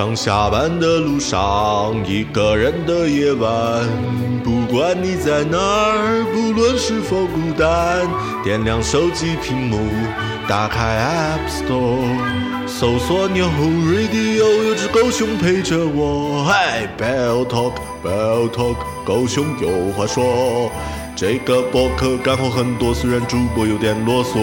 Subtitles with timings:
[0.00, 3.86] 上下班的路上，一个人的夜晚，
[4.42, 8.08] 不管你在哪儿，不论是否孤单，
[8.42, 9.76] 点亮手机屏幕，
[10.48, 16.46] 打开 App Store，搜索牛 Radio，有只狗熊陪着我。
[16.46, 20.70] 嘿，Bell Talk，Bell Talk，狗熊有话说。
[21.14, 24.38] 这个博客干货很多，虽然主播有点啰嗦。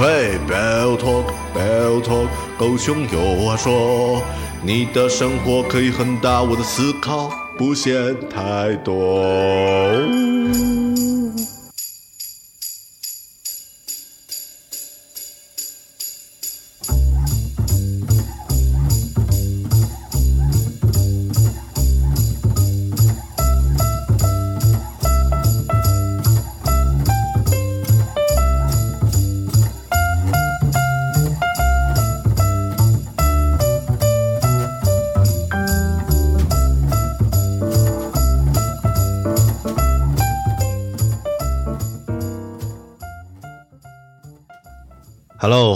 [0.00, 4.22] 嘿，Bell Talk，Bell Talk，狗熊有话说。
[4.64, 9.20] 你的生活可以很大，我的思考不嫌太多。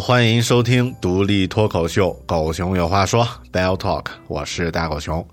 [0.06, 5.26] 欢迎收听独立脱口秀《狗熊有话说》Bell Talk，我是大狗熊。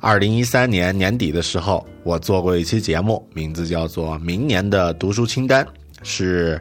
[0.00, 5.62] 二零一三年年底的时候，我做过一期节目，名字叫做《明年的读书清单》，
[6.02, 6.56] 是《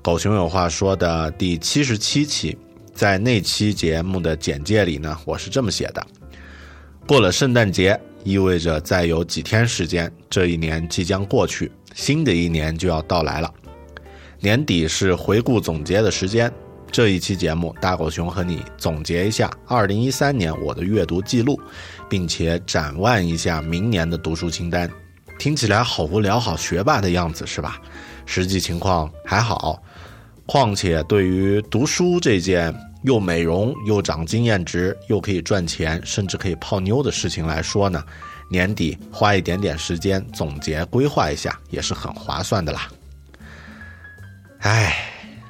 [0.00, 2.56] 狗熊有话说》的第七十七期。
[2.94, 6.06] 在那期节目的简介里呢，我是这么写的：
[7.04, 13.52] 过了圣诞节，意味着再有几天时间，这一年即将过去，新的一年就要到来了。
[14.38, 16.52] 年底是回顾总结的时间，
[16.96, 21.60] 这一期节目，大狗熊和你总结一下2013年我的阅读记录，
[22.08, 24.90] 并且展望一下明年的读书清单。
[25.38, 27.78] 听起来好无聊、好学霸的样子，是吧？
[28.24, 29.82] 实际情况还好。
[30.46, 38.02] 况且，对于读书这件又美容又长经验值又可以赚钱，甚至可以泡妞的事情来说呢，
[38.50, 42.88] 年底花一点点时间总结规划一下，也是很划算的啦。
[44.60, 44.96] 唉，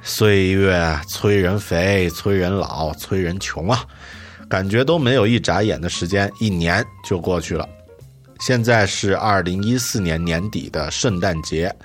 [0.07, 3.83] 岁月催人肥，催人老，催人穷啊！
[4.47, 7.67] 感觉都没有一眨眼的时间，一年就过去了。
[8.39, 11.75] 现在是二零一四年年底的圣诞节，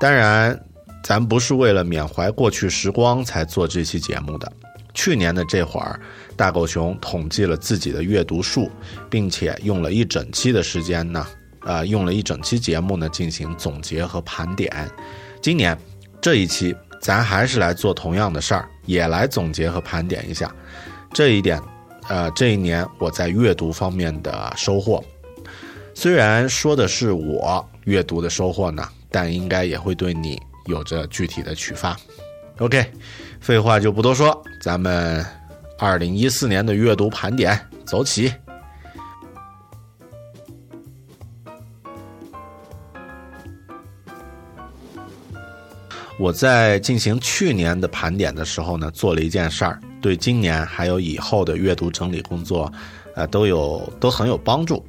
[0.00, 0.60] 当然，
[1.04, 4.52] 咱不是为了缅怀过去时光才做这期节目的。
[4.92, 5.98] 去年的这会儿，
[6.36, 8.68] 大狗熊统计了自己的阅读数，
[9.08, 11.24] 并且用了一整期的时间呢，
[11.60, 14.90] 呃，用了一整期节目呢进行总结和盘点。
[15.40, 15.78] 今年。
[16.20, 20.50] 这一期咱还是来做同样的事儿，也来总结和盘点一下
[21.12, 21.60] 这一点。
[22.08, 25.04] 呃，这一年我在阅读方面的收获，
[25.94, 31.94] 虽然说的是我阅读的收获呢，但应该也会对你有着具体的启发。
[32.56, 32.90] OK，
[33.38, 35.22] 废话就不多说，咱们
[35.78, 38.32] 二零一四年的阅读盘点走起。
[46.24, 52.72] 我在进行去年的盘点的时候呢，做了一件事儿，对今年还有以后的阅读整理工作，
[53.14, 54.82] 呃，都有都很有帮助。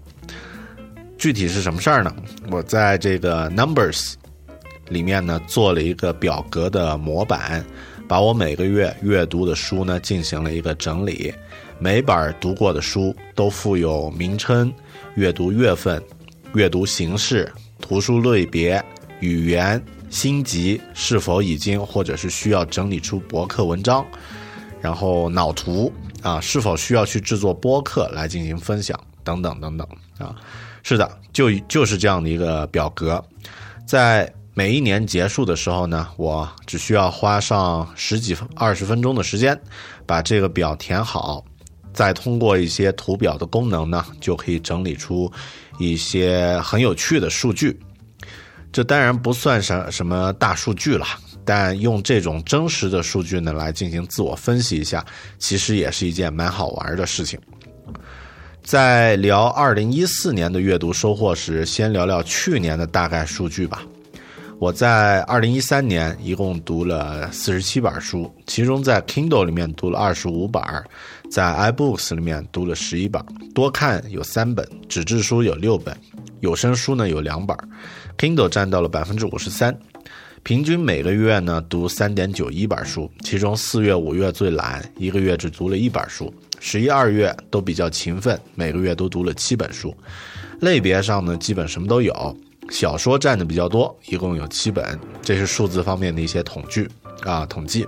[1.17, 2.15] 具体是什么事儿呢？
[2.49, 4.13] 我在这个 Numbers
[4.87, 7.65] 里面呢，做了一个表格的模板，
[8.07, 11.33] 把我每个月阅读的书呢进行了一个整理，
[11.79, 14.73] 每本读过的书都附有名称、
[15.15, 16.01] 阅读月份、
[16.53, 18.81] 阅读形式、图书类别、
[19.19, 19.83] 语言。
[20.09, 24.05] 星级是否已经或者是需要整理出博客文章，
[24.81, 25.91] 然后脑图
[26.21, 29.87] 啊，是否需要去制作播客来进行分享等等等等
[30.17, 30.35] 啊，
[30.83, 33.23] 是的，就就是这样的一个表格，
[33.85, 39.59] 在每一年结束的时候呢，我只需要花上十几分、二十分钟的时间，
[40.05, 41.43] 把这个表填好，
[41.93, 45.29] 再通过一些图表的功能呢，就可以整理出
[45.77, 47.77] 一些很有趣的数据。
[48.75, 51.05] 这当然不算什什么大数据了，
[51.45, 55.05] 但用这种真实的数据呢来进行自我分析一下，
[55.39, 57.39] 其实也是一件蛮好玩的事情。
[58.61, 63.81] 在聊二零一四年的阅读收获时，先聊聊去年的大概数据吧。
[64.59, 70.61] 我在二零一三年一共读了四十七本书，其中在 Kindle 里面读了二十五本，
[71.31, 73.23] 在 iBooks 里面读了十一本，
[73.53, 75.95] 多看有三本，纸质书有六本，
[76.41, 77.57] 有声书呢有两本
[78.17, 79.77] ，Kindle 占到了百分之五十三。
[80.43, 89.95] 平均每个月呢读三点九一本书，其中四月、五月最懒，一个月只读了一本书；十一、二月都比较勤奋，每个月都读了七本书。
[90.59, 92.37] 类别上呢，基本什么都有。
[92.69, 96.87] 小说占的比较多，一共有七本，这是数字方面的一些统计
[97.23, 97.87] 啊统计。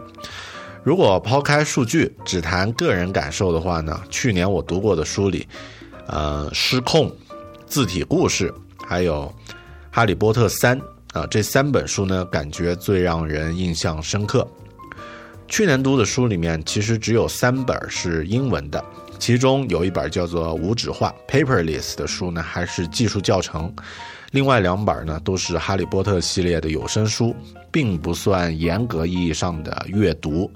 [0.84, 5.48] 如果抛开数据，只谈个人感受的话呢，去年我读过的书里，
[6.08, 7.08] 呃，《失控》、
[7.66, 8.50] 《字体故事》
[8.88, 9.32] 还有
[9.98, 10.80] 《哈利波特三》
[11.14, 14.48] 啊，这三本书呢，感觉最让人印象深刻。
[15.48, 18.86] 去年读的书里面，其实只有三本是英文的，
[19.18, 21.12] 其中有一本叫做《无纸化》
[21.44, 23.74] （Paperless） 的书呢，还是技术教程。
[24.34, 27.36] 另外两本呢，都是《哈利波特》系列的有声书，
[27.72, 30.52] 并不算严格意义上的阅读。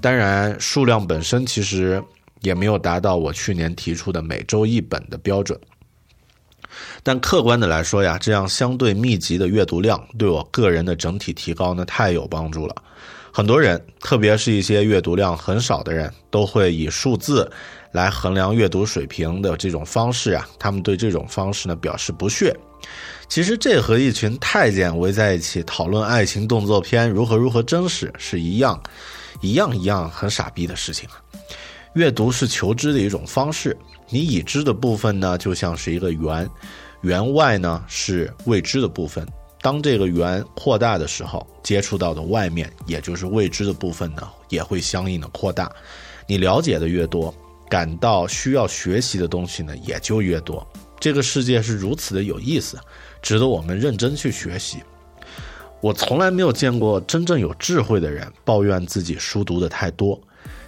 [0.00, 2.02] 当然，数量本身其实
[2.40, 5.56] 也没有达到我去年提出的每周一本的标准。
[7.02, 12.74] 但客观的来说呀，这样相对密集的阅读量，对我个人的整体提高呢，太有帮助了。
[13.32, 17.50] 很多人，特别是一些阅读量很少的人，都会以数字
[17.92, 22.54] 来衡量阅读水平的这种方式啊，他们对这种方式呢表示不屑。
[23.28, 28.82] 其实这和一群太监围在一起讨论爱情动作片如何如何真实是一样，
[29.40, 31.22] 一样一样很傻逼的事情啊！
[31.94, 33.76] 阅读是求知的一种方式，
[34.10, 36.48] 你已知的部分呢，就像是一个圆，
[37.02, 39.26] 圆外呢是未知的部分。
[39.62, 45.70] 当这个圆扩大的时候，接触到的外面，也就是未知的部分呢，也会相应的扩大。
[46.26, 47.34] 你了解的越多，
[47.68, 50.66] 感到需要学习的东西呢，也就越多。
[50.98, 52.78] 这个世界是如此的有意思，
[53.22, 54.78] 值得我们认真去学习。
[55.80, 60.20] 我从来没有见过真正有智慧的人抱怨自己书读的太多，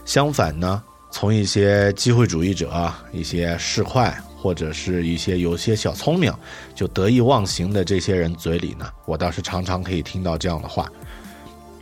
[0.04, 0.82] 相反呢，
[1.12, 6.32] 从一些机会主义者、一些市侩或者是一些有些小聪明
[6.74, 10.90] 就得意忘形的这些人嘴里呢，我倒是常常可以听到这样的话：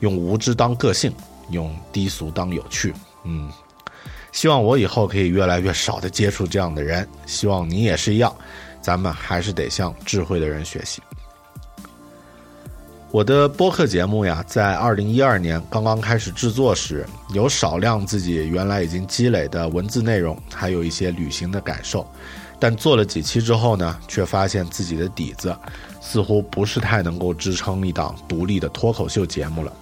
[0.01, 1.11] 用无知当个性，
[1.51, 2.93] 用低俗当有趣。
[3.25, 3.49] 嗯。
[4.33, 8.35] 希望我以后可以越来越少的接触这样的人，希望你也是一样。
[8.83, 11.03] 咱们还是得向智慧的人学习。
[13.13, 22.07] 我的播客节目呀，在二零一二年刚刚开始制作时，有少量自己原来已经积累的文字内容，还有一些旅行的感受。
[22.61, 25.57] 但做了几期之后呢，却发现自己的底子
[26.01, 29.73] 似乎不是太能够支撑一档独立的脱口秀节目了。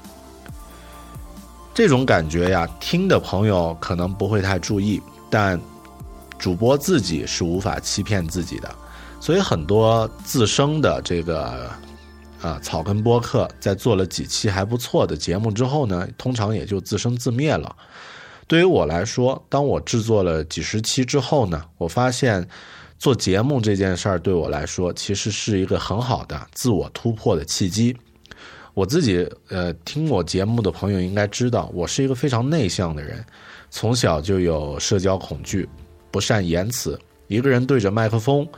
[1.75, 5.60] 这种感觉呀，听的朋友可能不会太注意，但
[6.38, 8.75] 主播自己是无法欺骗自己的，
[9.20, 11.70] 所以很多自生的这个
[12.40, 17.75] 啊草根播客，在做了几期还不错的节目之后呢，通常也就自生自灭了。
[18.46, 22.49] 对于我来说，当我制作了几十期之后呢，我发现
[22.99, 27.95] 做节目这件事儿对我来说，其实是一个很好的自我突破的契机。
[28.75, 33.25] 我自己呃，听我节目的朋友应该知道，我是一个非常内向的人，
[33.71, 35.68] 从小就有社交恐惧，
[36.11, 38.49] 不善言辞，一个人对着麦克风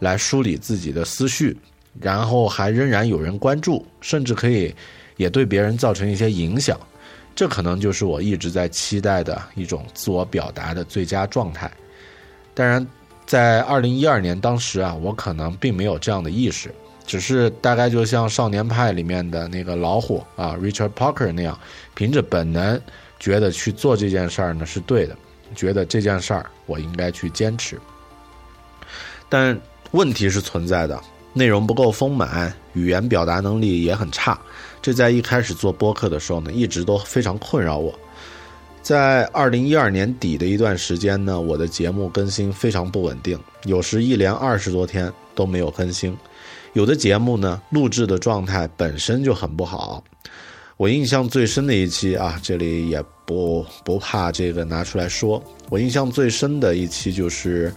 [0.00, 1.56] 来梳理自己的思绪，
[2.00, 4.74] 然后还仍然有人关注，甚至可以
[5.16, 6.78] 也对别人造成一些影响，
[7.34, 11.70] 这可能就是我一直在期待的一种自我表达的最佳状态。
[12.54, 12.86] 当然，
[13.26, 16.74] 在二零一二年当时啊，我可能并没有这样的意识。
[17.06, 21.58] 只是大概就像《少年派》里面的那个老虎啊，Richard Parker 那样，
[21.94, 22.78] 凭着本能
[23.18, 25.16] 觉得去做这件事儿呢是对的，
[25.54, 27.80] 觉得这件事儿我应该去坚持。
[29.30, 29.58] 但
[29.92, 31.00] 问题是存在的，
[31.38, 34.38] 内容不够丰满，语言表达能力也很差。
[34.82, 37.96] 这在一开始做播客的时候呢，一直都非常困扰我。
[38.82, 46.16] 在二零一二年底的一段时间呢，我的节目更新非常不稳定，有时一连二十多天都没有更新。
[46.72, 50.02] 有的节目呢，录制的状态本身就很不好。
[50.76, 55.42] 我印象最深的一期啊，这里也不不怕这个拿出来说。
[55.70, 57.74] 我印象最深的一期就是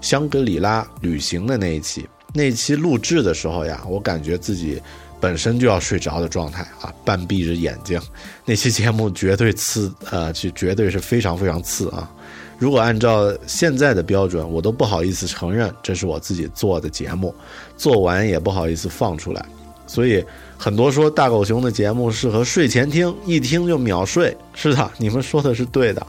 [0.00, 2.06] 香格里拉旅行的那一期。
[2.36, 4.82] 那期录制的时候呀，我感觉自己
[5.20, 7.98] 本身就要睡着的状态啊，半闭着眼睛，
[8.44, 12.10] 那期节目绝对次，呃，就绝对是非常非常次啊。
[12.58, 17.32] 如果按照现在的标准，我都不好意思承认这是我自己做的节目，
[17.76, 19.46] 做完也不好意思放出来。
[19.86, 20.24] 所以
[20.58, 24.36] 很多说大狗熊的节目适合睡前听，一听就秒睡。
[24.54, 26.04] 是的，你们说的是对的。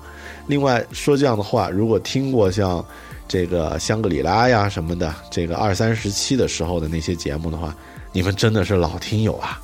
[0.47, 2.83] 另外说这样的话，如果听过像
[3.27, 7.75] 这个香格里拉呀什么的，这个二三十期的时候的那些节目的话，
[8.11, 9.59] 你们真的是老听友啊！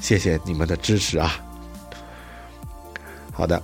[0.00, 1.40] 谢谢你们的支持啊！
[3.32, 3.60] 好的。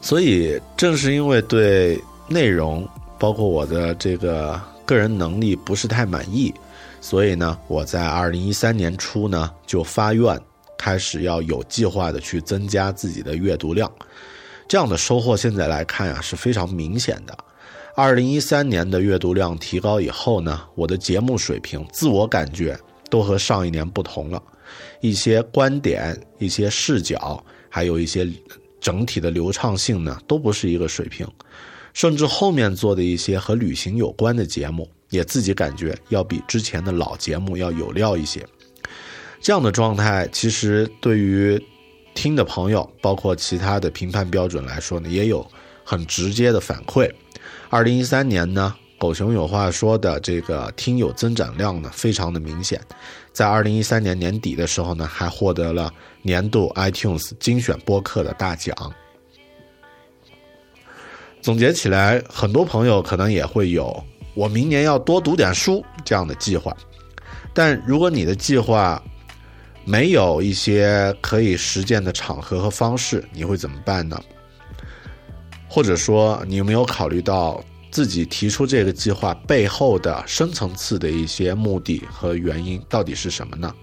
[0.00, 6.54] 所以正是因为对内容，包括我的这个个人能力不是太满意，
[7.00, 10.40] 所以呢，我在二零一三年初呢就发愿，
[10.78, 13.90] 开始要有计划的去增加自己的阅读量。
[14.68, 17.36] 这样的收获现在来看呀是非常明显的。
[17.98, 24.42] 二零一三年的阅读量提高以后呢，我的节目水平自我感觉都和上一年不同了，
[25.00, 28.28] 一些观点、一些视角，还有一些
[28.78, 31.26] 整体的流畅性呢，都不是一个水平。
[31.94, 38.46] 甚至后面做的一些和旅行有关的节目，也自己感觉要比之前的老节目要有料一些。
[39.40, 41.58] 这样的状态其实对于。
[42.14, 45.46] 听的朋友，包括其他的评判标准来说呢，也有
[45.84, 47.12] 很直接的反馈。
[47.68, 52.80] 二零一三年呢，狗熊有话说的这个听友增长量呢，非常的明显。
[53.32, 55.92] 在二零一三年年底的时候呢，还获得了
[56.22, 58.74] 年度 iTunes 精选播客的大奖。
[61.42, 64.02] 总结起来，很多朋友可能也会有
[64.34, 66.74] 我明年要多读点书这样的计划，
[67.52, 69.02] 但如果你的计划，
[69.84, 74.20] 没有一些可以实践的场合和方式，你会怎么办呢？
[75.76, 83.74] 或者说，你有没有考虑到自己提出这个计划背后的深层次的一些目的和原因到底是什么呢？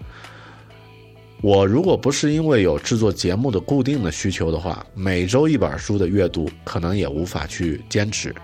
[1.40, 8.34] 我如果不是因为有制作节目的固定的需求的话，每周一本书的阅读可能也无法去坚持，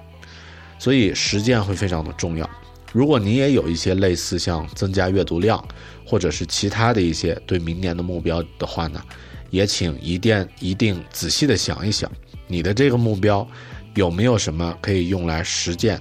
[0.79, 2.49] 所以实践会非常的重要。
[2.93, 5.61] 如果你也有一些类似像增加阅读量，
[6.07, 9.03] 或者是其他的一些对明年的目标的话呢，
[9.51, 12.09] 也请一定一定仔细的想一想，
[12.51, 13.47] 你的这个目标
[13.95, 16.01] 有没有什么可以用来实践，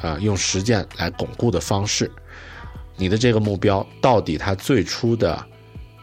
[0.00, 2.10] 啊，用实践来巩固的方式？
[2.96, 5.46] 你的这个目标到底它最初的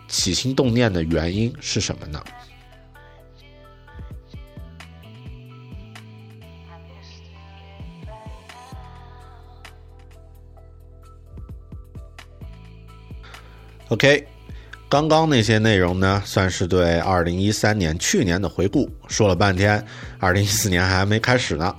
[0.07, 2.23] 起心动念的原因是什么呢
[13.89, 14.27] ？OK，
[14.93, 18.87] 刚刚那些内容呢，算是对二零一三年去年的回顾。
[19.07, 19.83] 说了半天，
[20.19, 21.75] 二零一四年还没开始呢，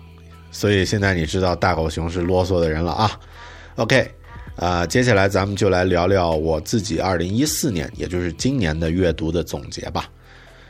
[0.50, 3.12] 所以现在你知道大狗熊是啰嗦的人了啊。
[3.76, 4.10] OK，
[4.56, 10.10] 啊，接下来咱们就来聊聊我自己二零一四年，也就是今年的阅读的总结吧。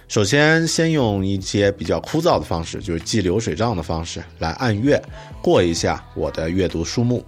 [0.07, 5.03] 首先，先用一些比较枯燥的方式，就是记流水账的方式，来按月
[5.41, 7.25] 过一下我的阅读书目，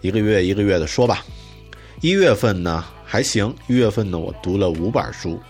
[0.00, 1.24] 一个月一个月的说吧。
[2.00, 2.84] 一月份呢？
[3.08, 5.40] 还行，一月份呢，我读了五本书，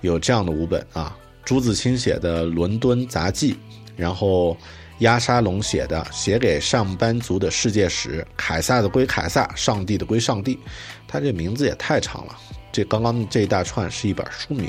[0.00, 3.52] 有这样的五本啊：朱自清写的《伦敦杂记》，
[3.96, 4.56] 然后
[4.98, 10.58] 鸭沙龙写的《写给上班族的世界史》，凯撒的归凯撒，上帝的归上帝，
[11.06, 12.36] 他这名字也太长了。
[12.72, 14.68] 这刚刚这一大串是一本书名，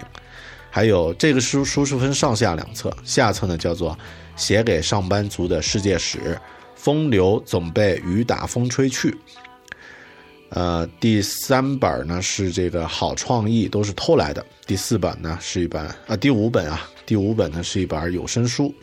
[0.70, 3.92] 还有这个书书是分上下两册，下册呢叫做
[4.36, 6.20] 《写给上班族的世界史》，
[6.76, 9.18] 风流总被雨打风吹去。
[10.50, 14.44] 呃，第三本呢是这个好创意都是偷来的。
[14.66, 18.74] 第四本呢是一本啊，第五本啊，第五本呢是一本有声书，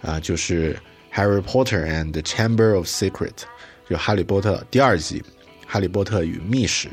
[0.00, 0.76] 啊，就是
[1.16, 3.30] 《Harry Potter and the Chamber of Secret》，
[3.88, 5.20] 就《哈利波特》第二季，
[5.66, 6.88] 《哈利波特与密室》。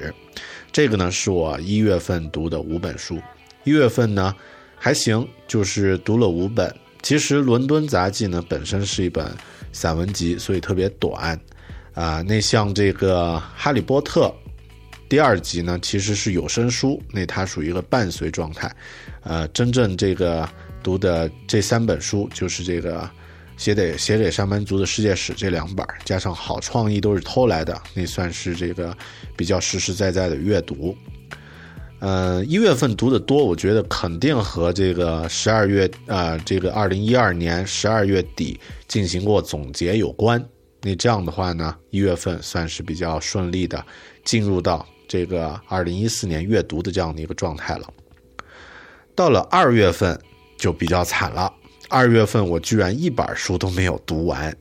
[0.72, 3.20] 这个呢是我一月份读的五本书。
[3.64, 4.36] 一月份呢
[4.76, 6.74] 还行，就是读了五本。
[7.02, 9.26] 其实《伦敦杂记》呢本身是一本
[9.74, 11.40] 散文集，所以特别短。
[11.94, 14.28] 啊，那像这个《哈利波特》
[15.10, 18.74] 第二集呢，其实是有声书，那它属于一个伴随状态。
[19.24, 20.48] 呃，真正这个
[20.82, 23.10] 读的这三本书，就是这个
[23.58, 28.96] 写给写给上班族的世界史这两本，加上好创意都是偷来的，那算是这个
[29.36, 30.96] 比较实实在在的阅读。
[32.00, 40.44] 呃，一月份读的多，我觉得肯定和这个十二月啊，这个二零一二年十二月底进行过总结有关。
[40.82, 43.86] 那这样的话呢，一月份算是比较顺利的
[44.24, 47.88] 进入到这个二零一四年阅读的这样的一个状态了。
[49.14, 50.20] 到了二月份
[50.58, 51.54] 就比较惨了，
[51.90, 54.56] 二月份我居然一本书都没有读完，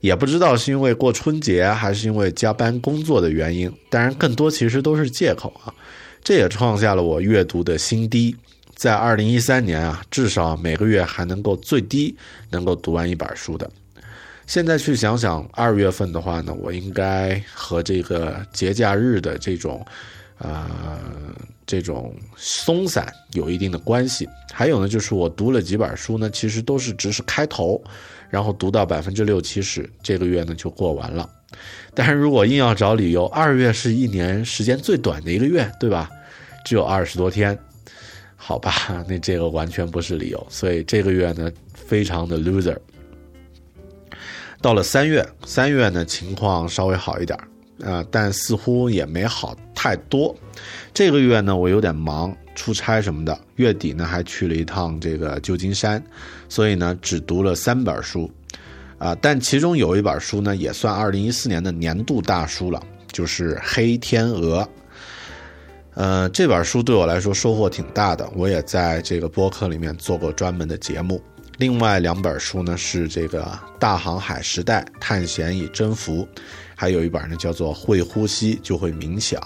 [0.00, 5.74] 也不知道是因为过春节还是因为加班工作的原因，当然更多其实都是借口啊。
[6.22, 8.36] 这也创下了我阅读的新低，
[8.74, 12.14] 在二零一三年啊，至少每个月还能够最低
[12.50, 13.68] 能够读完一本书的。
[14.46, 19.84] 现在去想想，二月份的话呢，我应该和这个节假日的这种，
[20.38, 21.00] 呃，
[21.66, 24.28] 这种松散有一定的关系。
[24.52, 27.82] 还有呢，就是我读了几本书呢，其实都是只是开头，
[28.30, 31.28] 然后读到百分之六七十，这个月呢就过完了。
[31.92, 36.08] 但是如果硬要找理由，二月是一年时间最短的一个月，对吧？
[36.64, 37.58] 只有二十多天，
[38.36, 38.72] 好吧，
[39.08, 40.46] 那这个完全不是理由。
[40.48, 42.76] 所以这个月呢，非常的 loser。
[44.66, 47.38] 到了三月，三月呢情况稍微好一点
[47.84, 50.34] 啊，但似乎也没好太多。
[50.92, 53.40] 这个月呢，我有点忙，出差什么的。
[53.54, 56.02] 月底呢，还去了一趟这个旧金山，
[56.48, 58.28] 所以呢，只读了三本书，
[58.98, 62.82] 啊，但其中有一本书呢，也算二零一四年的年度大书了，
[63.12, 64.62] 就是《黑天鹅》。
[65.94, 71.22] 呃，这本书对我来说收获挺大的，我也在这个播客里面做过专门的节目。
[71.58, 73.42] 另外两本书呢是这个
[73.78, 76.22] 《大航海时代：探险与征服》，
[76.74, 79.40] 还有一本呢叫做《会呼吸就会冥想》。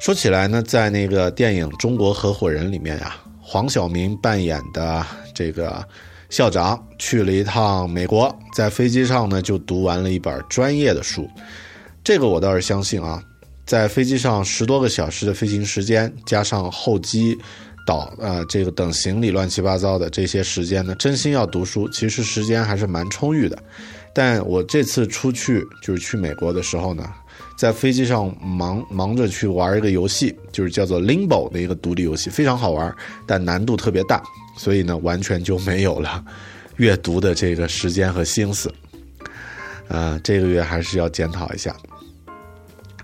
[0.00, 5.86] 说起来呢，在那个电影《中国合伙人》里面呀，黄晓明扮演的这个
[6.28, 11.30] 校长去了一趟美国，在飞机上呢就读完了一本专业的书。
[12.02, 13.22] 这个我倒是相信啊，
[13.64, 17.38] 在飞机上十多个小时的飞行时间，加上候机。
[17.86, 23.58] 导呃，这个等行李乱七八糟的这些时间呢，真心要读书，其实时间还是蛮充裕的。
[24.14, 27.04] 但我这次出去就是去美国的时候呢，
[27.58, 32.94] 在飞机上忙忙着去玩一个游戏，就是叫做 Limbo 的一个独立游戏，非常好玩，
[33.26, 34.22] 但难度特别大，
[34.56, 36.24] 所以呢，完全就没有了
[36.76, 38.72] 阅读的这个时间和心思。
[39.88, 41.74] 呃，这个月还是要检讨一下。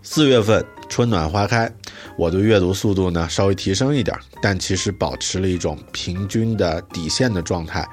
[0.02, 1.72] 四月份春暖花开。
[2.18, 7.88] 我的阅读速度呢稍微提升一点，但其实保持了一种平均的底线的状态，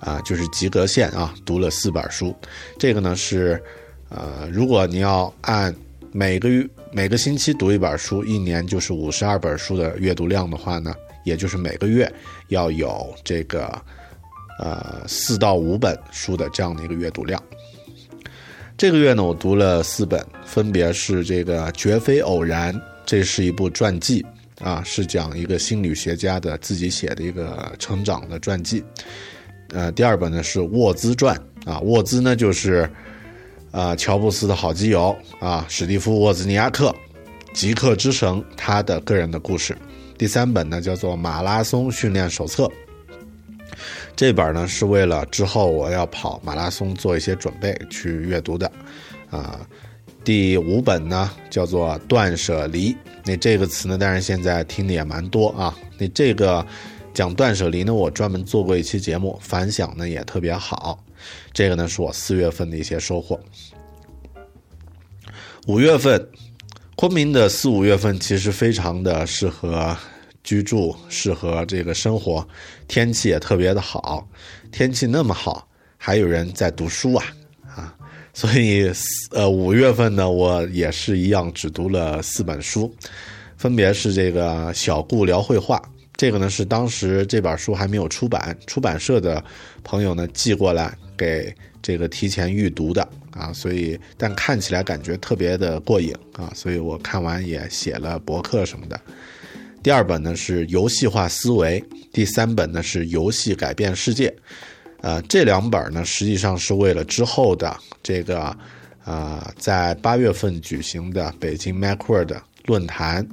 [0.00, 1.32] 啊，就是及格线啊。
[1.46, 2.36] 读了四本书，
[2.78, 3.62] 这个呢是，
[4.10, 5.74] 呃，如果你要按
[6.12, 10.92] 每个月每个星期读一本书，一年就是五十二本书的阅读量的话呢，
[11.24, 12.12] 也就是每个月
[12.48, 13.80] 要有这个，
[14.58, 17.40] 呃，四到五本书的这样的一个阅读量。
[18.80, 22.74] 这个月呢，我读了四本，分别是这个《绝非偶然》。
[23.04, 24.24] 这是一部传记
[24.58, 28.82] 啊，是讲一个心理学家的自己写的一个成长的传记。
[29.68, 32.90] 呃，第二本呢是沃兹传啊，沃兹呢就是
[33.70, 36.90] 啊乔布斯的好基友啊，史蒂夫沃兹尼亚克，
[37.52, 39.76] 极客之神他的个人的故事。
[40.16, 42.66] 第三本呢叫做马拉松训练手册，
[44.20, 48.70] 这本呢是为了之后我要跑马拉松做一些准备去阅读的
[49.30, 49.66] 啊。
[50.22, 52.94] 第五本呢，叫做“断舍离”。
[53.24, 55.74] 那这个词呢，当然现在听的也蛮多啊。
[55.96, 56.62] 那这个
[57.14, 61.02] 讲断舍离呢，我专门做过一期节目，反响呢也特别好。
[61.54, 63.40] 这个呢是我四月份的一些收获。
[65.66, 66.28] 五月份，
[66.94, 69.96] 昆明的四五月份其实非常的适合
[70.42, 72.46] 居住，适合这个生活，
[72.88, 74.28] 天气也特别的好。
[74.72, 77.26] 天气那么好，还有人在读书啊
[77.66, 77.94] 啊。
[78.32, 78.90] 所以，
[79.32, 82.94] 呃，五月份呢，我也是一样，只读了四本书，
[83.56, 85.76] 分别是这个《小顾聊绘画》，
[86.16, 89.42] 这个呢是当时这本书还没有出版，出版社的
[89.82, 98.98] 朋友呢寄过来给这个提前预读的啊，所以但看起来感觉特别的过瘾啊，所以我看完也写了博客什么的。
[99.82, 101.80] 第二本呢是《游戏化思维》，
[102.12, 104.28] 第三本呢是《游戏改变世界》。
[105.00, 108.54] 呃，这两本呢，实际上是为了之后的这个，
[109.06, 113.26] 呃，在八月份举行的北京 MacWorld 论坛，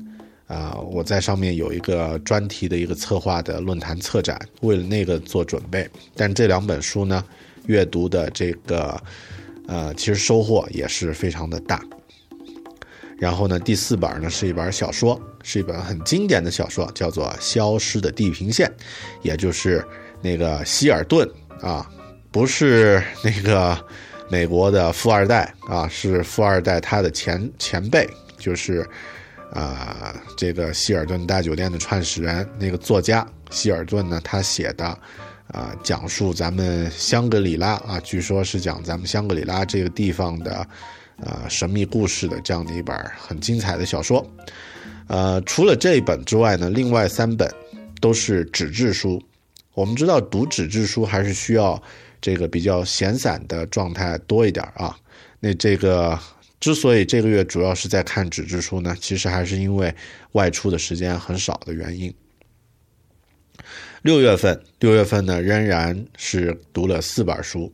[0.48, 5.86] 啊，我在上面有一个专题的一个策划的论坛策展，为了那个做准备。
[6.16, 7.22] 但这两本书呢，
[7.66, 8.98] 阅读的这个，
[9.68, 11.84] 呃，其实收获也是非常的大。
[13.20, 18.68] 然后呢，第四本呢是一本小说，是一本很经典的小说，叫做《消失的地平线》，
[19.22, 19.86] 也就是
[20.22, 21.28] 那个希尔顿。
[21.60, 21.90] 啊，
[22.30, 23.76] 不是那个
[24.30, 28.88] 美国的富二代啊，是富二代他的前前辈，就是
[29.52, 34.86] 啊，这个希尔顿大酒店的创始人，那个作家希尔顿呢，他写的
[35.48, 40.68] 啊，讲述咱们香格里拉啊，据说是讲咱们香格里拉这个地方的
[41.24, 44.26] 啊神秘故事的这样的一本很精彩的小说。
[45.08, 47.50] 呃，除了这一本之外呢，另外三本
[48.02, 49.22] 都是纸质书。
[49.74, 51.82] 我们知道读纸质书还是需要
[52.20, 54.98] 这个比较闲散的状态多一点啊。
[55.40, 56.20] 那这个
[56.60, 59.94] 之所以这个月主要是在看纸质书呢，其实还是因为
[60.32, 62.14] 外出的时间很少的原因。
[64.02, 67.72] 六月份，六月份呢仍然是读了四本书，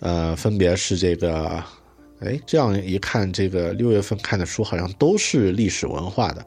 [0.00, 1.62] 呃，分别是这个，
[2.20, 6.46] 哎，这样一看，这个六月份看的书好像都是历史文化的，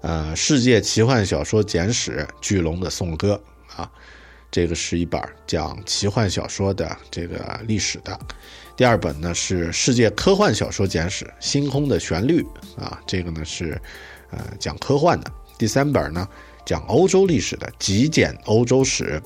[0.00, 3.40] 呃，《世界奇幻小说简史》巨龙的颂歌
[3.74, 3.90] 啊，
[4.50, 8.18] 这个是一本讲奇幻小说的这个历史的。
[8.76, 12.46] 第二本呢是《世界科幻小说简史：星空的旋律》
[12.80, 13.80] 啊，这个呢是
[14.30, 15.28] 呃讲科幻的。
[15.58, 16.28] 第三本呢
[16.64, 19.20] 讲欧洲历史的《极简欧洲史》，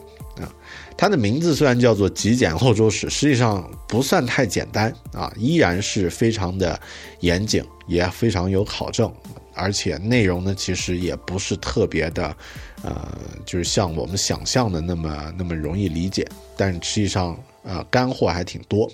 [0.97, 6.79] 它的名字虽然叫做《极简欧洲史》，实际上不算太简单啊，依然是非常的
[7.21, 9.13] 严谨，也非常有考证，
[9.55, 12.37] 而且内容呢其实也不是特别的，
[12.83, 16.27] 呃，就是像我们想象的那么那么容易理解，
[16.57, 18.91] 但实际上呃干货还挺多。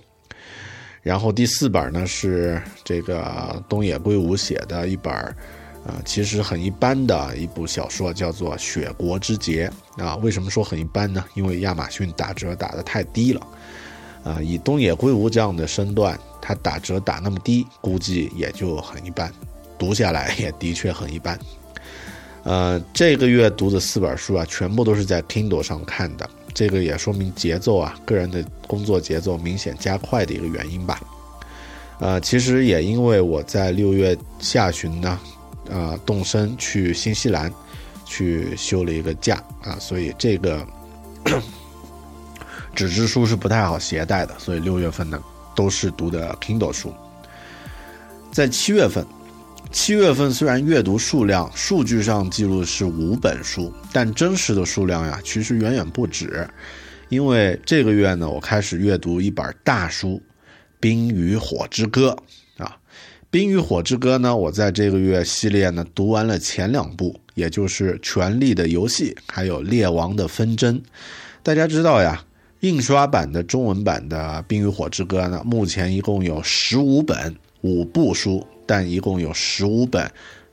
[1.02, 5.12] 然后第四本呢是这个东野圭吾写的一本，
[5.86, 9.70] 呃，其实很一般的一部小说，叫做《雪国之劫》
[10.04, 10.16] 啊。
[10.16, 11.24] 为什么说很一般呢？
[11.34, 13.46] 因为亚马逊打折打得太低了，
[14.24, 19.32] 啊，以东野圭吾这样的身段，他打折打那么低，估计也就很一般，
[19.78, 21.38] 读下来也的确很一般。
[22.44, 26.28] 呃，这个月读的四本书啊，全部都是在 Kindle 上看的。
[26.54, 31.00] 这个也说明节奏啊，个人的工作节奏明显加快的一个原因吧。
[32.00, 35.18] 呃，其实也因为我在六月下旬呢，
[35.68, 37.52] 呃，动身去新西兰
[38.04, 40.66] 去休了一个假啊，所以这个
[42.74, 45.22] 纸质书是不太好携带的，所以六月份呢
[45.54, 46.92] 都是读的 Kindle 书。
[48.32, 49.06] 在七月份。
[49.70, 56.48] 七月份虽然阅读数量数据上记录是五本书，但真实的数量呀，其实远远不止。
[57.10, 60.14] 因为这个月呢，我开始阅读一本大书
[60.80, 62.10] 《冰与火之歌》，
[63.30, 70.78] 《冰与火之歌》呢，我在这个月系列呢读完了前两部，也就是《权力的游戏》还有《列王的纷争》。
[71.42, 72.24] 大家知道呀，
[72.60, 78.46] 印刷版的中文版的《冰与火之歌》呢，目前一共有十五本五部书。
[78.70, 80.06] 但一共有十五本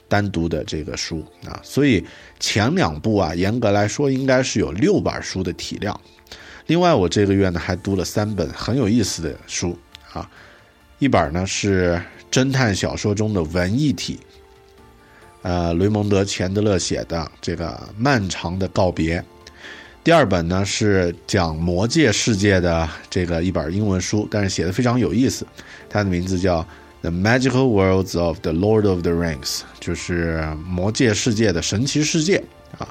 [0.07, 2.01] 单独的这个书啊，所以
[2.39, 5.99] 前两部啊，严格来说应该是有六本书的体量。
[6.67, 9.77] 另外，我这个月呢还读了三本很有意思的书
[10.13, 10.31] 啊，
[10.97, 12.01] 一本呢是
[12.35, 14.19] 侦探小说中的文艺体，
[15.41, 17.67] 呃，雷蒙德·钱德勒写的这个
[17.97, 19.19] 《漫长的告别》；
[20.03, 25.47] 第二本呢是讲魔界世界的这个一本英文书，但是写的非常有意思，
[25.89, 26.67] 它的名字叫。
[27.01, 32.43] The Magical Worlds of the Lord of the Rings，就是魔界世界的神奇世界
[32.79, 32.89] 啊。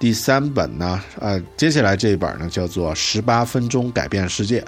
[0.00, 4.60] 第三本呢，呃，接下来这一本呢叫做《十八分钟改变世界》，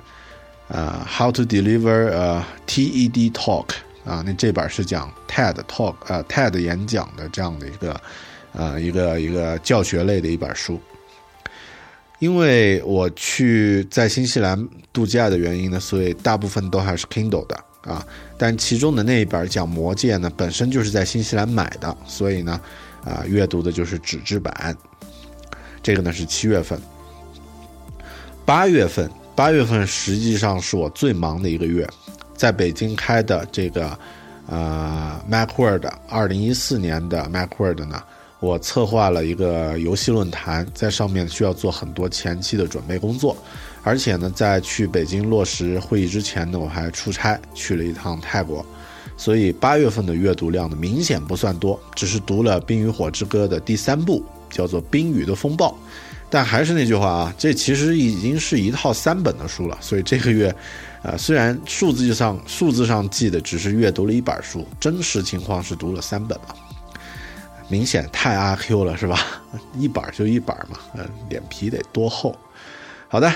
[0.68, 3.68] 呃，How to Deliver a TED Talk
[4.06, 8.00] 啊，那这本是讲 TED Talk，呃，TED 演讲的这样的一个，
[8.52, 10.80] 呃，一个一个教学类的一本书。
[12.18, 17.64] 因为我去在新西兰度假的原因呢，所以大部分都还是 Kindle 的。
[17.82, 18.04] 啊，
[18.36, 22.60] 但其中的那一本讲魔戒呢，本身就是在新西兰买的，所以呢，
[23.04, 24.76] 啊，阅读的就是纸质版。
[25.84, 26.80] 这个呢是七月份，
[28.44, 31.88] 八月份，八月份实际上是我最忙的一个月，
[32.36, 33.98] 在北京开的这个，
[34.46, 38.02] 呃，MacWorld 二零一四年的 MacWorld 呢，
[38.40, 43.36] 我策划了一个游戏论坛，在上面需要做很多前期的准备工作。
[43.82, 48.64] 而且呢，在去北京落实会议之前呢，我还出差去了一趟泰国，
[49.16, 55.68] 所以八月份的阅读量呢明显不算多，只是读了《冰与火之歌》的第三部，叫做《冰雨的风暴》。
[56.28, 59.78] 但还是那句话啊，这其实已经是一套三本的书了。
[59.80, 60.52] 所以这个月，
[61.06, 66.56] 啊，虽然数字上数字上记的只是阅读了一本书，真实情况是读了三本了，
[67.68, 69.18] 明显太阿 Q 了，是吧？
[69.78, 72.36] 一本就一本嘛，嗯，脸皮得多厚。
[73.08, 73.32] 好的。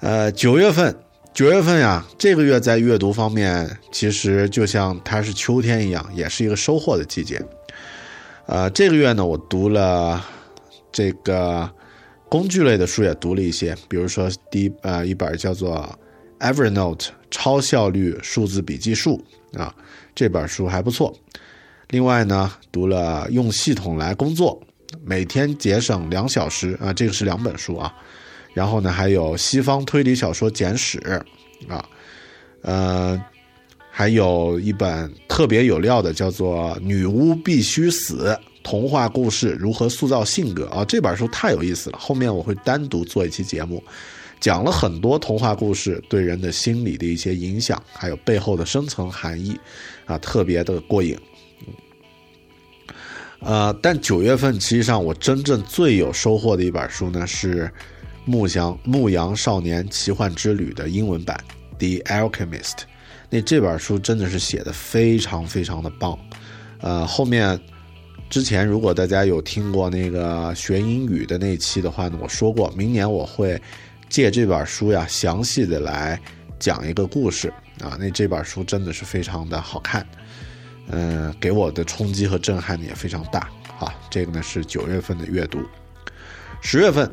[0.00, 0.96] 呃，九月份，
[1.34, 7.44] 九月份呀，这个月在阅读方面，其实就像它是秋天一样，也是一个收获的季节。
[8.46, 10.24] 呃，这个月呢，我读了
[10.92, 11.68] 这个
[12.28, 15.76] 工具类的书，也读了一些，比如说第一呃一本叫做
[16.40, 19.22] 《Evernote 超效率数字笔记术》
[19.58, 19.74] 啊，
[20.14, 21.14] 这本书还不错。
[21.90, 24.60] 另外呢，读了《用系统来工作》，
[25.04, 27.92] 每天节省两小时啊，这个是两本书啊。
[28.54, 30.98] 然后呢，还有西方推理小说简史，
[31.68, 31.84] 啊，
[32.62, 33.22] 呃，
[33.90, 43.82] 还有一本特别有料的，叫做《女巫必须死：童话故事如何塑造性格》啊，这本书太有意思了，后面我会单独做一期节目。
[44.40, 49.58] 讲了很多童话故事对人的心理的一些影响，还有背后的深层含义，
[50.06, 51.18] 啊，特别的过瘾。
[53.40, 57.66] 呃，但九月份，其实上我真正最有收获的一本书呢，是
[58.24, 61.38] 《牧羊牧羊少年奇幻之旅》的英文版
[62.02, 62.62] 《The Alchemist》。
[63.30, 66.18] 那这本书真的是写的非常非常的棒。
[66.80, 67.60] 呃，后面
[68.28, 73.60] 之前如果大家有听过那个学英语的那期的话呢，我说过，明年我会
[74.08, 76.20] 借这本书呀，详细的来
[76.58, 77.48] 讲一个故事
[77.80, 77.96] 啊。
[77.98, 80.06] 那这本书真的是非常的好看。
[80.90, 83.40] 嗯，给我的冲击和震撼也非常大
[83.78, 83.94] 啊！
[84.08, 85.58] 这个呢是九月份的阅读，
[86.62, 87.10] 十月份，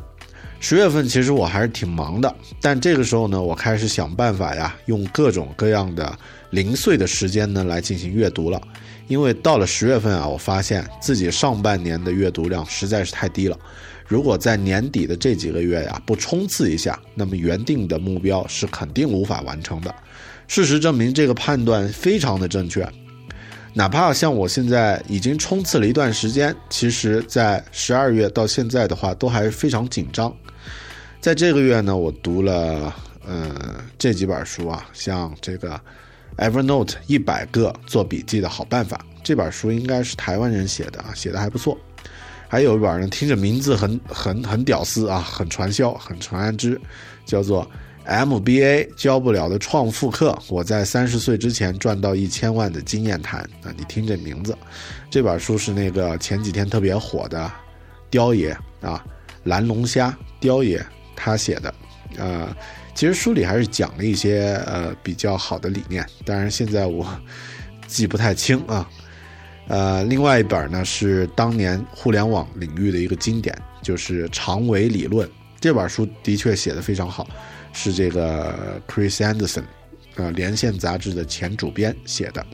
[0.62, 6.18] 十月份其实我还是挺忙的，但这个时候呢，我开始想办法呀，用各种各样的
[6.52, 8.62] 零碎的时间呢来进行阅读了。
[9.08, 13.60] 因为到了十月份啊，我发现自己上半年的阅读量实在是太低了。
[14.08, 19.94] 如果在年底的这几个月呀不冲刺一下，那么原定的目标是肯定无法完成的。
[20.48, 22.88] 事实证明，这个判断非常的正确。
[23.74, 30.34] 哪怕像我现在已经冲刺了一段时间，其实，在十二月到现在的话，都还非常紧张。
[31.20, 32.94] 在这个月呢，我读了
[33.26, 35.82] 呃这几本书啊，像这个
[36.38, 41.76] Evernote 一百个做笔记的好办法，这本书应该是台湾人写的啊，写的还不错。
[42.48, 46.80] 还有一本呢，听着名字很很很屌丝啊，很传销，很传安之，
[47.26, 47.70] 叫做。
[48.08, 53.74] MBA 教不了的创富课，我在三十岁之前赚到一千万的经验谈啊！
[53.76, 54.56] 你听这名字，
[55.10, 57.52] 这本书是那个前几天特别火的
[58.12, 59.04] 雕爷啊，
[59.46, 61.74] 蓝龙虾雕爷他写的。
[62.18, 62.56] 呃，
[62.94, 67.08] 其实书里还是讲了一些呃比较好的理念，当然现在我
[67.88, 68.88] 记不太清啊。
[69.68, 75.30] 呃，另外一本呢是当年互联网领域的一个经典，就是长尾理论。
[75.60, 77.28] 这本书的确写的非常好。
[77.78, 79.66] 是这个 Chris Anderson，
[80.16, 82.46] 呃，连线杂志的前主编写的。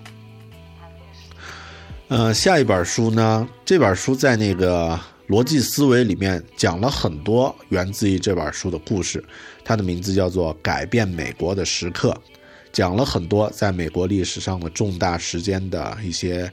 [2.08, 9.24] 呃，下一本书呢，这本书在那个逻辑思维里面讲了很多源自于这本书的故事，
[9.64, 12.10] 它的名字叫做《改变美国的时刻》，
[12.74, 16.52] 讲了很多在美国历史上的重大时间的一些，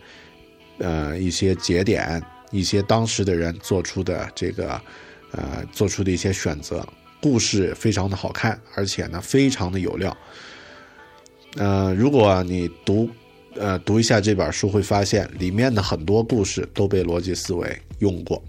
[0.78, 4.80] 呃，一些节点，一些当时的人做出的这个，
[5.32, 6.86] 呃，做出的一些选择。
[7.20, 10.16] 故事非常的好看，而且呢非常的有料。
[11.56, 13.10] 呃，如果你读，
[13.56, 18.40] 呃读一下这本书，会发现里面的很多故事都被逻辑思维用过。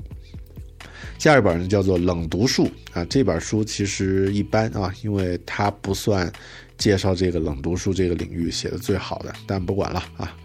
[1.18, 6.32] 下一本呢叫做《冷读术》啊，这本书其实一般啊，因为它不算
[6.78, 10.38] 介绍这个冷读术这个领域写的最好的，但不管了啊，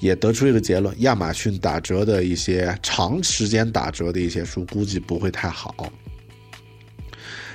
[0.00, 5.92] 也得出一个结论：亚马逊打折的一些长时间打折的一些书，估计不会太好。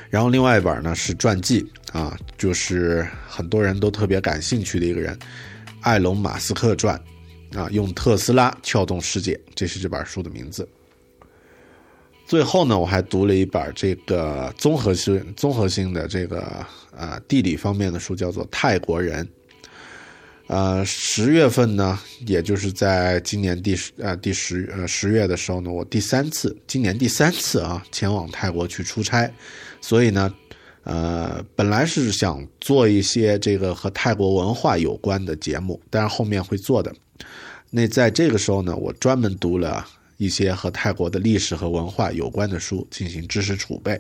[0.10, 5.17] 然后另外一本呢是传记啊，就是很多人都特别感兴趣的一个人，
[5.81, 6.95] 埃隆·马斯克传，
[7.53, 10.65] 啊，用特斯拉撬动世界，这是这本书的名字。
[12.27, 19.25] 最后呢，我还读了一本这个综合性、综合性的这个呃地理方面的书，叫做《泰国人》。
[20.47, 29.31] 呃，十月份呢，也就是在今年第十呃第十呃十月的时候呢，我第三次，今年第三次啊，前往泰国去出差。
[29.81, 30.31] 所以呢，
[30.84, 36.93] 呃，本来是想做一些这个和泰国文化有关的节目，但是后面会做的。
[37.71, 39.84] 那在这个时候呢，我专门读了
[40.17, 43.99] 一些和泰国的历史和文化有关的书，进行知识储备。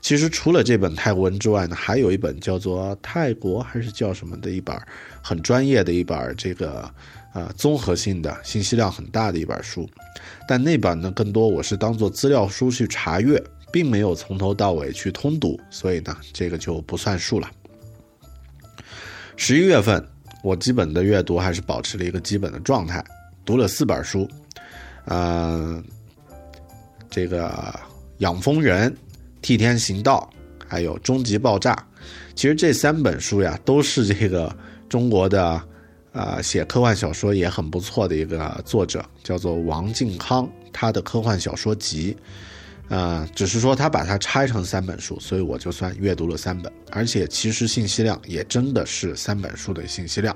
[0.00, 4.76] 其实除了这本泰国文之外呢，还有一本叫做《泰国》还是叫什么的一本
[5.22, 6.90] 很专业的一本这个
[7.34, 9.88] 呃综合性的信息量很大的一本书，
[10.46, 13.42] 但那本呢更多我是当做资料书去查阅。
[13.70, 17.50] 并没有从头到尾去通读，所以呢，这个就不算数了。
[19.36, 20.02] 十一月份，
[20.42, 23.04] 我基本的阅读还是保持了一个基本的状态，
[23.44, 24.26] 读了四本书，
[25.04, 25.84] 呃，
[27.10, 27.50] 这个
[28.20, 28.90] 《养蜂人》
[29.42, 30.28] 《替天行道》
[30.68, 31.74] 还有《终极爆炸》。
[32.34, 34.54] 其实这三本书呀，都是这个
[34.88, 35.60] 中国的，
[36.12, 42.16] 呃，写科幻小说也很不错的一个作者，叫做王靖康，他的科幻小说集。
[42.90, 50.34] 呃，只是说他把它拆成三本书，所以我就算阅读了三本，而且其实信息量也真的是三本书的信息量。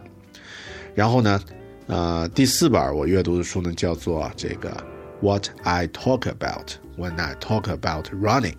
[0.94, 1.40] 然后呢，
[1.86, 4.68] 呃，第四本我阅读的书呢叫做这个
[5.24, 8.52] 《What I Talk About When I Talk About Running》。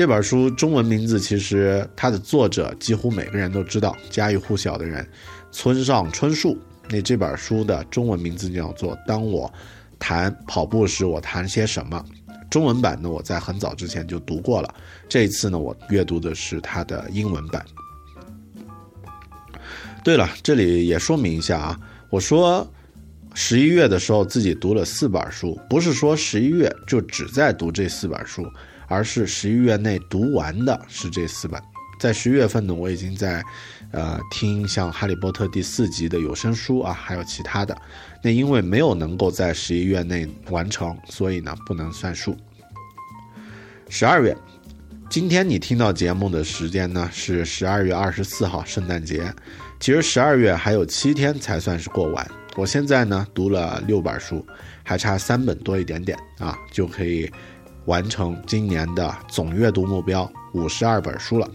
[0.00, 5.06] 这本书中文名字其实它的作者几乎每个人都知道，家喻户晓的人，
[5.52, 6.56] 村上春树。
[6.88, 9.52] 那这本书的中文名字叫做《当我
[9.98, 12.02] 谈跑步时，我谈些什么》。
[12.48, 14.74] 中文版呢，我在很早之前就读过了。
[15.06, 17.62] 这一次呢，我阅读的是它的英文版。
[20.02, 22.66] 对了，这里也说明一下啊，我说
[23.34, 28.50] 十一月的时候自己读了四本书，不是说十一月就只在读这四本书，
[28.90, 31.62] 而是十一月内读完的是这四本。
[32.00, 33.44] 在十一月份呢，我已经在，
[33.92, 37.76] 呃，听像《哈利波特》第四集的有声书啊，还有其他的。
[38.22, 42.34] 那因为没有能够在十一月内完成，所以呢不能算数。
[43.88, 44.36] 十二月，
[45.10, 49.32] 今天你听到节目的时间呢是十二月二十四号，圣诞节。
[49.78, 52.26] 其实十二月还有七天才算是过完。
[52.56, 54.44] 我现在呢读了六本书，
[54.82, 57.30] 还差三本多一点点啊，就可以
[57.86, 61.48] 完成今年的总阅读目标五十二本书了。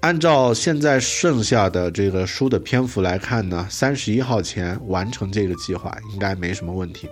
[0.00, 7.08] 按照现在剩下的这个书的篇幅来看呢，三十一号前完成这个计划应该没什么问题。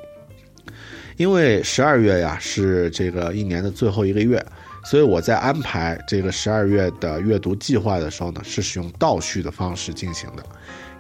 [1.17, 4.45] 因为十二月呀是这个一年的最后一个月。
[4.85, 10.43] 所以我在安排这个十二月的阅读计划的时候呢，是使用倒序的方式进行的，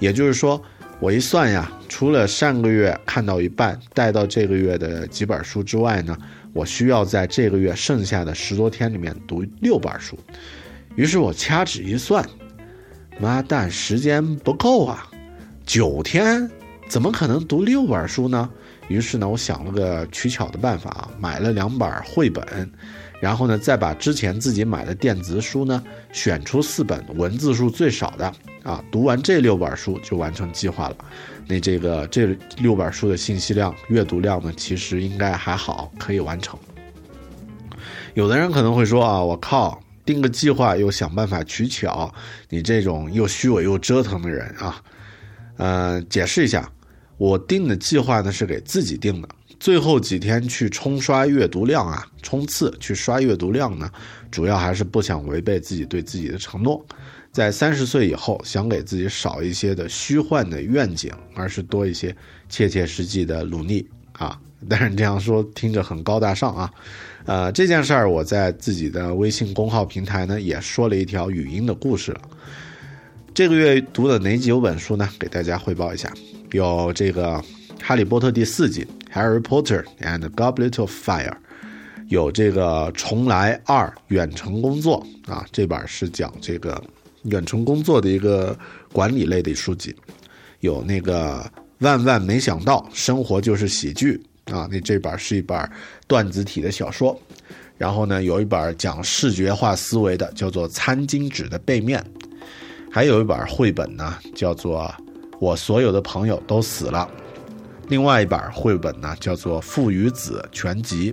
[0.00, 0.60] 也就是说，
[0.98, 6.18] 我一算呀，除了上个月看到一半带到这个月的几本书之外呢，
[6.56, 10.18] 我需要在这个月剩下的十多天里面读六本书。
[10.94, 12.26] 于是我掐指一算，
[13.20, 15.06] 妈蛋，时间不够啊，
[15.66, 16.50] 九天
[16.88, 18.48] 怎么可能读六本书呢？
[18.88, 22.42] 于是呢，我想了个取巧的办法，买了两本绘本。
[23.20, 30.96] 然后呢，再把之前自己买的电子书呢，选出四本文字数最少的啊，读完这六本书就完成计划了。
[31.46, 36.58] 那这个这六本书的信息量、阅读量呢，其实应该还好，可以完成。
[38.14, 42.12] 有的人可能会说啊，我靠，定个计划又想办法取巧，
[42.48, 44.82] 你这种又虚伪又折腾的人啊，
[45.56, 46.70] 呃，解释一下，
[47.16, 49.28] 我定的计划呢是给自己定的。
[49.58, 53.90] 最后几天去冲刷阅读量啊，冲刺去刷阅读量呢，
[54.30, 56.84] 主要还是不想违背自己对自己的承诺，
[57.32, 62.14] 在三十岁以后想给自己少一些的虚幻的愿景，而是多一些
[62.48, 64.38] 切切实际的努力啊。
[64.68, 66.70] 但是这样说听着很高大上啊，
[67.24, 72.20] 呃，这件事儿我在自己的微信公号平台呢也说了一条语音的故事了。
[73.34, 75.08] 这个月读的哪几本书呢？
[75.18, 76.12] 给大家汇报一下，
[76.52, 77.34] 有这个
[77.82, 78.86] 《哈利波特》第四集。
[79.16, 81.32] Harry Potter and Goblet of Fire，
[82.08, 86.84] 有这个重来二远程工作啊，这本是讲这个
[87.22, 88.54] 远程工作的一个
[88.92, 89.96] 管理类的书籍。
[90.60, 95.58] 有那个万万没想到，生活就是喜剧啊，那这本是一本
[96.06, 97.18] 段子体的小说。
[97.78, 101.98] 然后呢，有一本讲视觉化思维的，叫做《餐巾纸的背面》。
[102.90, 104.82] 还有一本绘本呢，叫做
[105.40, 107.08] 《我所有的朋友都死了》。
[107.88, 111.12] 另外一本绘本呢，叫做《父与子全集》。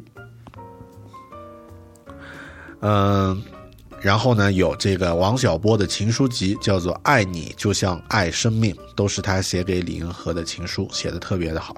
[2.81, 3.41] 嗯，
[4.01, 11.75] 然后呢，有这个王小波的情书集，叫做《爱你就像爱生命》，都是他写给李银河的情书，写的特别的好。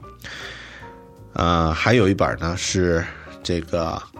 [1.33, 3.05] 呃，还有一本呢是
[3.43, 4.01] 这个《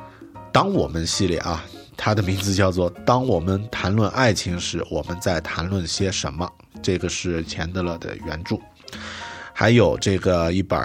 [0.52, 1.64] 当我们》系列啊，
[1.96, 6.46] 它的名字叫做《当我们谈论爱情时，我们在谈论些什么》，
[6.84, 8.60] 这个是钱德勒的原著。
[9.58, 10.78] 还有这个一本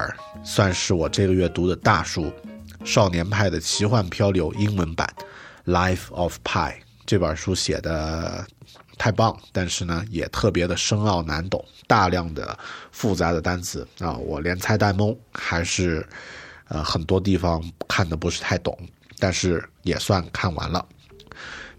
[0.45, 2.27] 算是我这个月读的大书，
[2.85, 5.13] 《少年派的奇幻漂流》英文版，
[5.73, 6.71] 《Life of Pi》
[7.05, 8.47] 这本书写的
[8.97, 12.57] 太棒，但是呢也特别的深奥难懂，大量的
[12.93, 16.07] 复杂的单词啊，我连猜带蒙，还是
[16.69, 18.79] 呃很多地方看的不是太懂，
[19.19, 20.87] 但是也算看完了。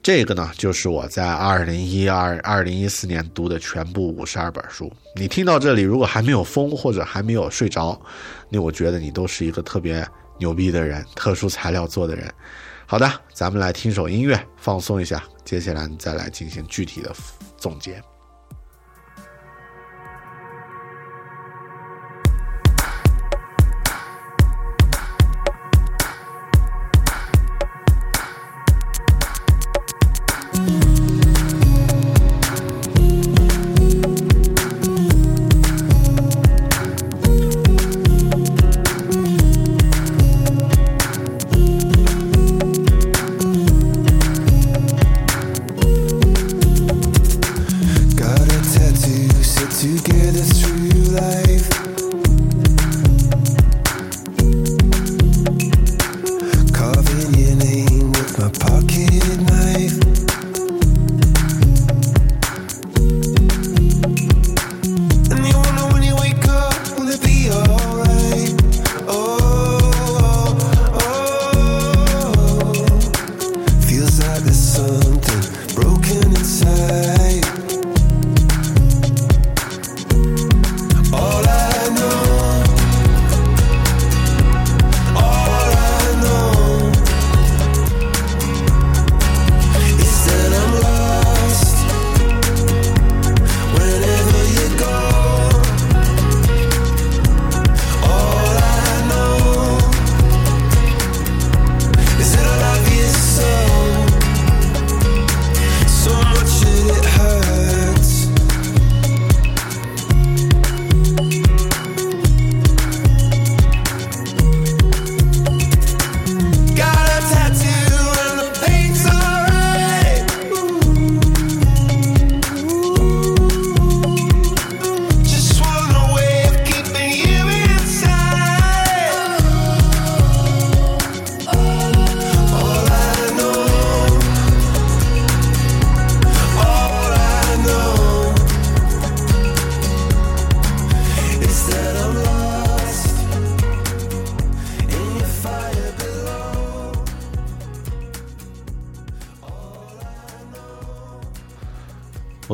[0.03, 4.91] 这个呢，就是我在二零一二、二零一四年读的全部五十二本书。
[5.15, 7.99] 你听到这里，如果还没有疯或者还没有睡着，
[8.49, 10.03] 那我觉得你都是一个特别
[10.39, 12.33] 牛逼的人，特殊材料做的人。
[12.87, 17.13] 好的，咱们来听首音乐，放松一下，接下来再来进行具体的
[17.55, 18.01] 总结。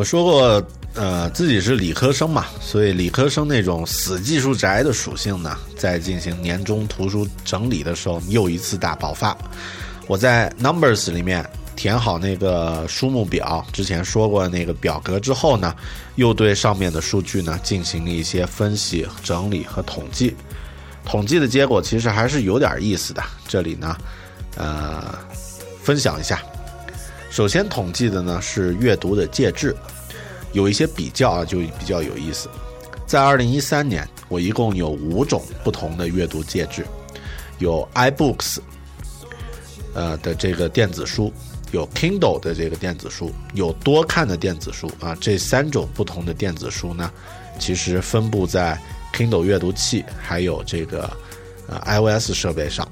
[0.07, 9.37] 说过，呃，自己是理科生嘛，所以理科生那种死技术宅的属性呢，在进行年终图书整理的时候又一次大爆发。
[10.07, 11.45] 我在 Numbers 里面
[11.75, 15.75] 填好那个书目表，之前说过那个表格之后呢，
[16.15, 20.33] 又对上面的数据呢进行了一些分析、整理和统计。
[21.03, 23.97] 统计的结果其实还是有点意思的，这里呢，
[24.55, 25.19] 呃，
[25.83, 26.41] 分享一下。
[27.29, 29.75] 首先统计的呢是阅读的介质，
[30.57, 32.49] 有一些比较啊，就比较有意思。
[33.05, 36.83] 在二零一三年，我一共有五种不同的阅读介质，
[37.59, 38.57] 有 iBooks，
[39.93, 41.31] 呃的这个电子书，
[41.71, 45.15] 有 Kindle 的这个电子书，有多看的电子书啊。
[45.21, 47.11] 这三种不同的电子书呢，
[47.59, 48.75] 其实分布在
[49.13, 51.07] Kindle 阅读器还有这个
[51.67, 52.89] 呃 iOS 设备上。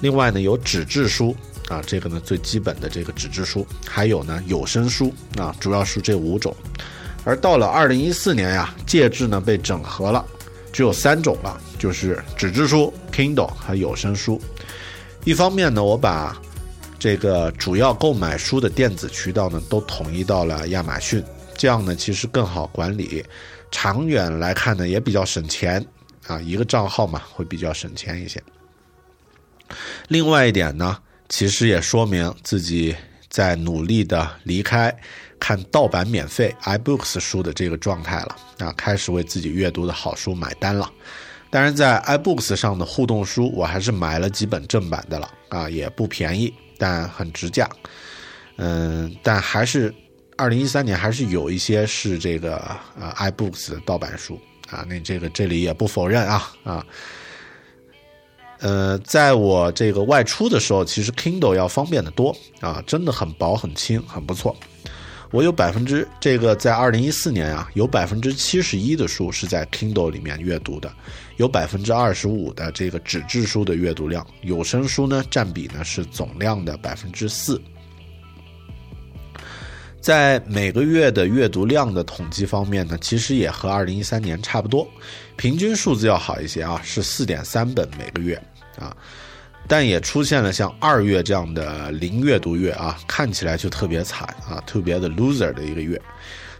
[0.00, 1.36] 另外呢，有纸质书。
[1.70, 6.54] 啊，这个呢最基本的这个纸质书，还有呢有声书啊，主要是这五种。
[7.24, 10.26] 而到了二零一四年呀，介质呢被整合了，
[10.72, 14.40] 只有三种了，就是纸质书、Kindle 和有声书。
[15.24, 16.36] 一方面呢，我把
[16.98, 21.22] 这个主要购买书的电子渠道呢都统一到了亚马逊，
[21.56, 23.24] 这样呢其实更好管理，
[23.70, 25.86] 长远来看呢也比较省钱
[26.26, 28.42] 啊，一个账号嘛会比较省钱一些。
[30.08, 30.98] 另外一点呢。
[31.30, 32.94] 其实也说明自己
[33.30, 34.94] 在努力的离开
[35.38, 40.90] 看盗版免费 iBooks 书的这个状态了啊，开始为自己阅读的好书买单了。
[41.48, 47.68] 当然，在 iBooks 上的互动书，我还是买了几本正版的了啊，也不便宜，但很值价。
[48.56, 49.94] 嗯，但还是
[50.36, 56.84] 二零一三年还是有一些是这个啊 iBooks 的盗版书啊，那这个这里也不否认啊啊。
[58.60, 64.54] 呃，在我这个外出的时候，其实 Kindle 要方便的多啊，真的很薄很轻，很不错。
[65.30, 70.92] 我有百分之这个在二零一四年啊，有百分之七十一的书是在 Kindle 里面阅读的，
[71.36, 77.62] 有百分之二十五的这个纸质书的阅读量，有声书呢占比呢是总量的百分之四。
[80.00, 84.88] 在每个月的阅读量的统计方面呢，其实也和二零一三年差不多，
[85.36, 88.42] 平均数字要好一些啊，是四点三本每个月。
[88.80, 88.96] 啊，
[89.68, 96.00] 但也出现了像二月这样的零阅读月啊，看起来就特别惨啊，特别的 loser 的一个月。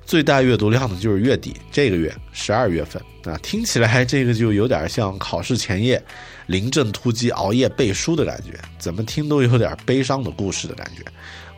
[0.06, 6.02] 最大阅读量呢就是月底这个月十二月份啊，听起来这个就有点像考试前夜
[6.46, 11.04] 临阵突击熬夜背书的感觉，怎么听都有点悲伤的故事的感觉。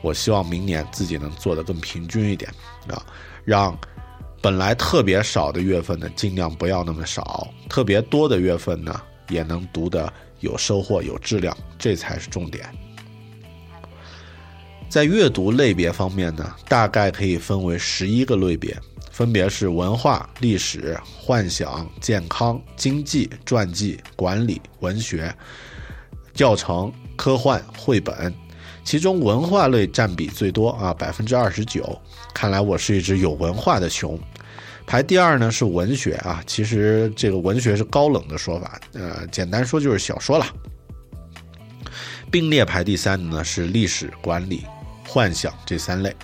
[0.03, 2.51] 我希望明年自己能做得更平均一点
[2.89, 3.03] 啊，
[3.45, 3.79] 让
[4.43, 10.13] 本来特别少的月份呢尽量不要那么少，特别多的月份呢也能读的。
[10.43, 12.66] 有收获，有质量，这才是重点。
[14.90, 18.76] 在阅读类别方面呢，大概可以分为十一个类别，
[19.11, 25.34] 分别是文化、历史、幻想、健康、经济、传记、管理、文学、
[26.34, 28.34] 教程、科幻、绘本。
[28.84, 31.97] 其中文化类占比最多啊，百分之二十九。
[32.34, 34.18] 看来我是一只有文化的熊。
[34.87, 40.47] 排第二呢是文学啊，其实这个文学是高冷的说法，呃，简单说就是小说了。
[42.30, 44.64] 并列排第三的呢是历史、管理、
[45.07, 46.14] 幻想这三类，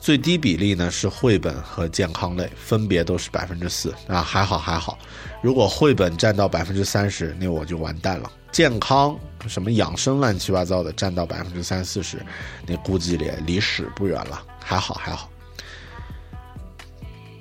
[0.00, 4.98] 最低比例呢是绘本和健康类，分别都是百分之四啊，还好还好。
[5.42, 8.30] 如果绘本占到百分之三十，那我就完蛋了。
[8.50, 12.18] 健康什么养生乱七八糟的占到百分之三四十，
[12.66, 15.30] 那估计也离屎不远了，还好还好。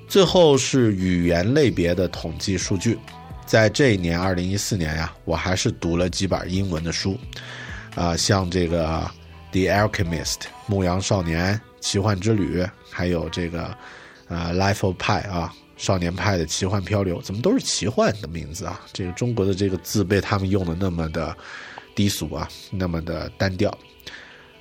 [0.10, 2.98] 最后是语言类别的统计数据，
[3.46, 7.16] 在这一年二零一四年呀，我还是读了几本英文的书，
[7.94, 8.88] 啊，像这个
[9.52, 10.34] 《The Alchemist》
[10.66, 13.72] 牧羊少年奇幻之旅，还有这个
[14.28, 18.82] 呃《Life of Pi》啊，少年派的奇幻漂流，怎么都是奇幻的名字啊？
[18.92, 21.38] 这个中国的这个字被他们用的那么的
[21.94, 23.78] 低俗啊，那么的单调，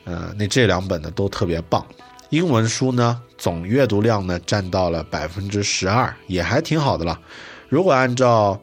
[0.05, 1.87] 呃，那这两本呢都特别棒。
[2.29, 7.19] 英文书呢，总阅读量呢占到了百分之十二，也还挺好的了。
[7.69, 8.61] 如果按照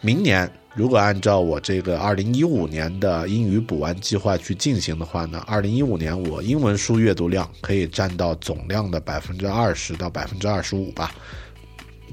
[0.00, 11.14] 明年，如果按照我这个二零一五年的英语补完计划去进行的话呢，二零一五年我英文书阅读量可以占到总量的百分之二十到百分之二十五吧。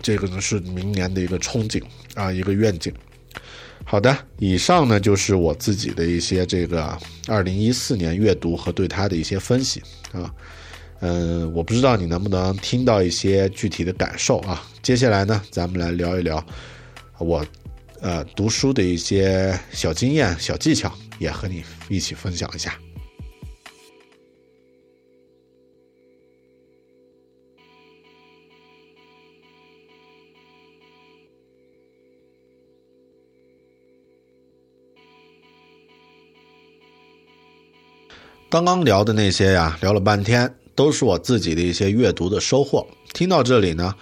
[0.02, 1.82] 这个呢是明年的一个憧憬
[2.14, 2.94] 啊，一个愿景。
[3.84, 6.98] 好的，以上呢就是我自己的一些这个
[7.28, 9.82] 二零一四年阅读和对它的一些分析
[10.12, 10.32] 啊。
[11.02, 14.64] 嗯我不知道你能不能听到一些具体的感受啊。
[14.82, 16.44] 接下来呢咱们来聊一聊
[17.18, 17.46] 我
[18.00, 22.78] 呃读书的一些小经验小技巧也和你一起分享一下。
[38.52, 42.86] 刚刚聊的那些呀聊了半天都是我自己的一些阅读的收获。
[43.14, 43.94] 听到这里呢，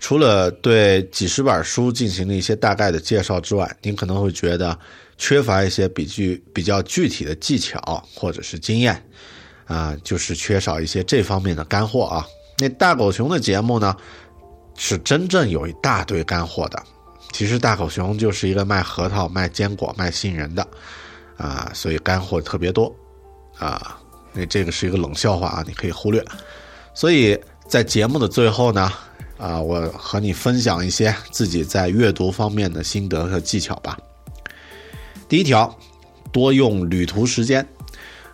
[0.00, 4.78] 除了对几十本书进行了一些大概的介绍之外，您可能会觉得
[5.16, 7.78] 缺乏一些比具比较具体的技巧
[8.14, 9.02] 或者是经验，
[9.66, 12.26] 啊，就是缺少一些这方面的干货啊。
[12.58, 13.96] 那大狗熊的节目呢，
[14.76, 16.82] 是真正有一大堆干货的。
[17.32, 20.66] 其实大狗熊就是一个卖核桃、卖坚果、卖杏仁的，
[21.36, 22.94] 啊，所以干货特别多，
[23.58, 23.98] 啊，
[24.34, 26.22] 那这个是一个冷笑话啊，你可以忽略。
[26.92, 28.92] 所以在节目的最后呢，
[29.38, 33.98] 啊，我和你分享一些自己在阅读方面的心得和技巧吧。
[35.28, 35.74] 第一条，
[36.32, 37.66] 多用旅途时间。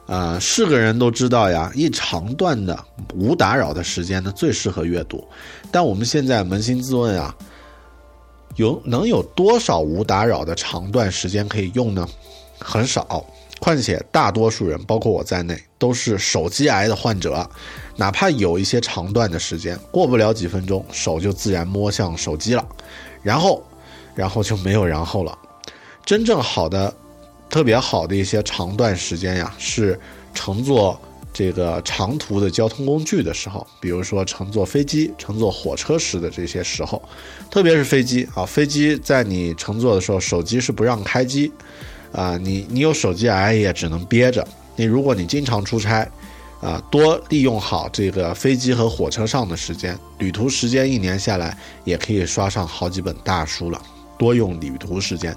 [0.06, 2.76] 啊，是个人都知道呀，一长段的
[3.14, 5.24] 无打扰的时间呢，最适合阅读。
[5.70, 7.32] 但我们现在扪心自问啊，
[8.56, 12.04] 有能有多少无打扰的长段时间可以用呢？
[12.58, 13.24] 很少。
[13.60, 17.48] 况且大多数人，包括我在内，都是手机癌的患者。
[17.96, 22.66] 哪怕有一些长段的时间，过不了几分钟，手就自然摸向手机了，
[23.22, 23.62] 然后，
[24.14, 25.38] 然后就没有然后了。
[26.04, 26.92] 真正好的。
[27.50, 29.98] 特别好的一些长段时间呀，是
[30.32, 30.96] 乘坐
[31.32, 37.02] 这个长途的交通工具的时候，比如说乘坐飞机、乘坐火车时的这些时候，
[37.50, 41.50] 特别是飞机啊，飞机在你乘坐的时候，手机是不让开机，
[42.12, 44.46] 啊，你你有手机癌也只能憋着。
[44.76, 46.08] 你如果你经常出差，
[46.60, 53.80] 啊，多利用好这个飞机和火车上的时间，旅途时间一年下来也可以刷上好几本大书了。
[54.18, 55.34] 多用旅途时间。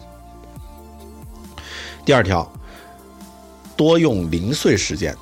[2.04, 2.52] 第二条，
[3.78, 5.16] 多用零碎时间。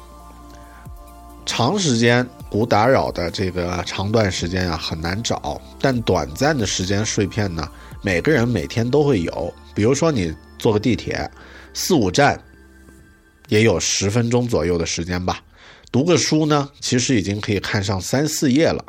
[1.46, 5.62] 长时间无打扰的这个长段时间啊，很难找。
[5.80, 7.68] 但短暂的时间碎片呢，
[8.02, 9.54] 每个人每天都会有。
[9.76, 11.30] 比如说，你坐个地铁，
[11.74, 12.42] 四五站，
[13.50, 15.44] 也有十分钟左右的时间吧。
[15.92, 18.86] 读个书呢，其实已经可以看上三四页了。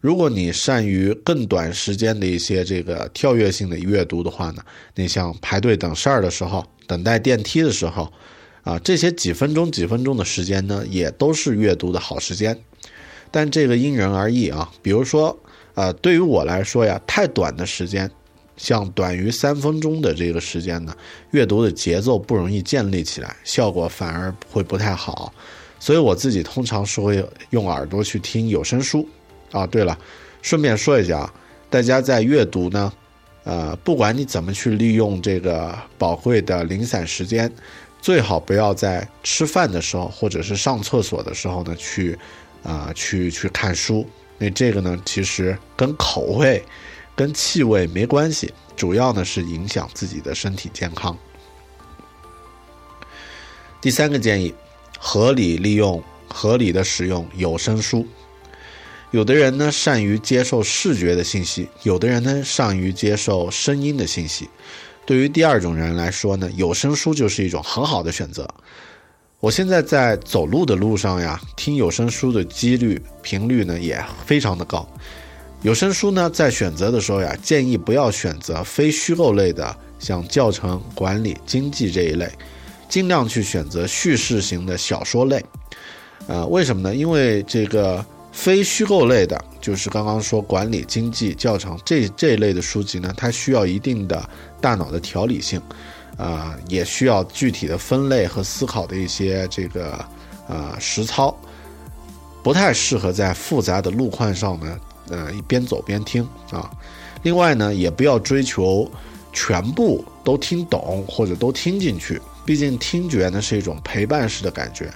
[0.00, 4.62] 如果你善于更短时间的一些这个跳跃性的阅读的话呢，
[4.94, 6.64] 你像排队等事儿的时候。
[6.86, 8.10] 等待电梯的时候，
[8.62, 12.58] 啊，这些几分钟、几分钟的时间呢，也都是阅读的好时间。
[13.30, 14.70] 但这个因人而异啊。
[14.80, 15.38] 比如说，
[15.74, 18.10] 呃，对于我来说呀，太短的时间，
[18.58, 20.94] 像短于三分钟的这个时间呢，
[21.30, 25.32] 阅读的节奏不容易建立起来，效果反而会不太好。
[25.80, 29.08] 所以我自己通常是会用耳朵去听有声书。
[29.50, 29.98] 啊，对了，
[30.42, 31.34] 顺便说一下啊，
[31.70, 32.92] 大家在阅读呢。
[33.44, 37.50] 呃，不管你怎么去利用这个宝贵的零散时间，
[38.02, 42.18] 最好不要在吃饭的时候或者是上厕所的时候呢去，
[42.62, 44.06] 啊，去去看书。
[44.36, 46.62] 那这个呢，其实跟口味、
[47.18, 51.18] 跟气味没关系，主要呢是影响自己的身体健康。
[53.80, 54.54] 第三个建议，
[55.00, 58.06] 合理利用、合理的使用有声书。
[59.10, 64.48] 有的人呢善于接受视觉的信息，有的人呢善于接受声音的信息。
[65.04, 68.48] 对于第二种人来说呢，有声书就是一种很好的选择。
[69.40, 74.88] 我现在在走路的路上呀，听有声书的几率频率呢也非常的高。
[75.62, 82.30] 有声书呢在选择的时候呀，建议不要选择非虚构类的，像教程、管理、经济这一类，
[82.88, 85.44] 尽量去选择叙事型的小说类。
[86.26, 86.94] 呃，为什么呢？
[86.94, 88.04] 因为这个。
[88.30, 94.30] 非虚构类的，就是刚刚说管理、经济、教程这这一类的书籍呢，它需要一定的
[94.60, 95.60] 大脑的条理性，
[96.16, 99.90] 啊，也需要具体的分类和思考的一些这个
[100.46, 101.36] 啊实操，
[102.40, 104.78] 不太适合在复杂的路况上呢，
[105.10, 106.70] 呃，一边走边听啊。
[107.22, 108.90] 另外呢，也不要追求
[109.32, 114.90] 全部都听懂或者都听进去，毕竟听觉呢是一种陪伴式的感觉。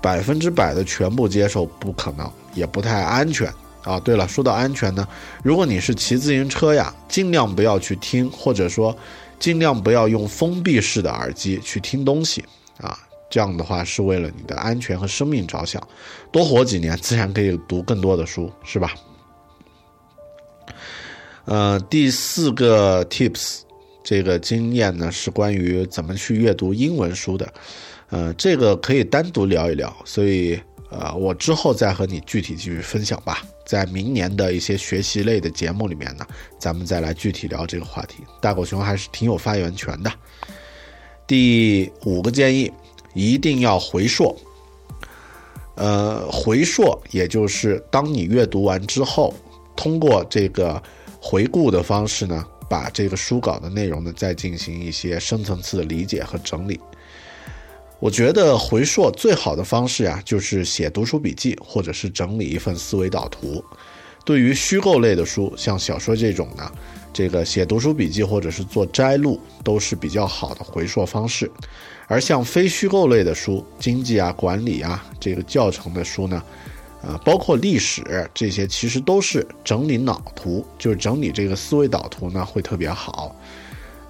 [0.00, 3.50] 百分之百的全部接受不可能，也不太安全
[3.82, 3.98] 啊。
[4.00, 5.08] 对了，说到安全呢，
[5.42, 8.94] 如果你是骑自行车呀，尽量不要去听，或者说
[9.38, 12.44] 尽量不要用封闭式的耳机去听东西
[12.78, 12.98] 啊。
[13.30, 15.82] 这样的话是为了你的安全和生命着想，
[16.30, 18.92] 多活几年，自然可以读更多的书，是吧？
[21.46, 23.60] 呃，第四个 tips，
[24.02, 27.52] 这个经验呢是关于怎么去阅读英文书的。
[28.10, 30.58] 呃，这个可以单独聊一聊，所以
[30.90, 33.42] 呃，我之后再和你具体继续分享吧。
[33.66, 36.26] 在明年的一些学习类的节目里面呢，
[36.58, 38.22] 咱们再来具体聊这个话题。
[38.40, 40.12] 大狗熊还是挺有发言权的。
[41.26, 42.70] 第五个建议，
[43.14, 44.36] 一定要回溯。
[45.76, 49.34] 呃，回溯也就是当你阅读完之后，
[49.74, 50.80] 通过这个
[51.26, 56.78] 回顾的方式呢，把这个书稿的内容呢，再进行一些深层次的理解和整理。
[57.98, 63.64] 我觉得回溯最好的方式呀，就是写读书笔记，或者是整理一份思维导图。
[64.22, 66.70] 对于虚构类的书，像小说这种呢，
[67.10, 71.50] 这个写读书笔记或者是做摘录，都是比较好的回溯方式。
[72.06, 76.42] 而像非虚构类的书，经济啊、管理啊这个教程的书呢，
[77.06, 83.34] 呃，包括历史这些，其实都是整理脑图，就是整理这个思维导图呢，会特别好。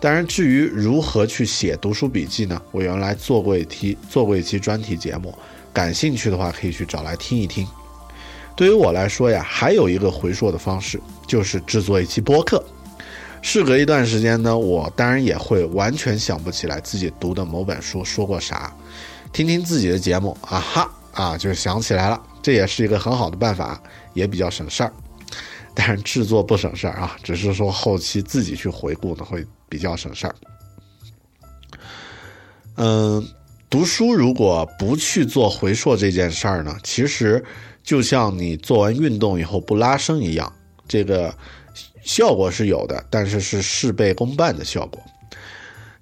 [0.01, 2.61] 当然，至于如何去写读书笔记呢？
[2.71, 5.35] 我原来做过一期做过一期专题节目，
[5.73, 7.67] 感兴趣的话可以去找来听一听。
[8.55, 12.63] 对于我来说呀，还有一个回溯的方式，就是制作一期播客。
[13.41, 18.73] 事隔一段时间呢，我当然也会完全想不起来自己读的某本书说过啥，
[19.33, 22.21] 听听自己的节目，啊哈啊，就想起来了。
[22.45, 23.83] 这也是一个很好的办法，
[24.13, 24.93] 也比较省事儿。
[25.75, 30.35] 但是制作不省事儿啊，只是说后期自己去回顾呢，会比较省事儿。
[32.77, 33.27] 嗯，
[33.71, 37.43] 读书如果不去做回溯这件事儿呢，其实
[37.83, 40.53] 就像你做完运动以后不拉伸一样，
[40.87, 41.35] 这个。
[42.05, 45.03] 效果是有的，但是是事倍功半的效果。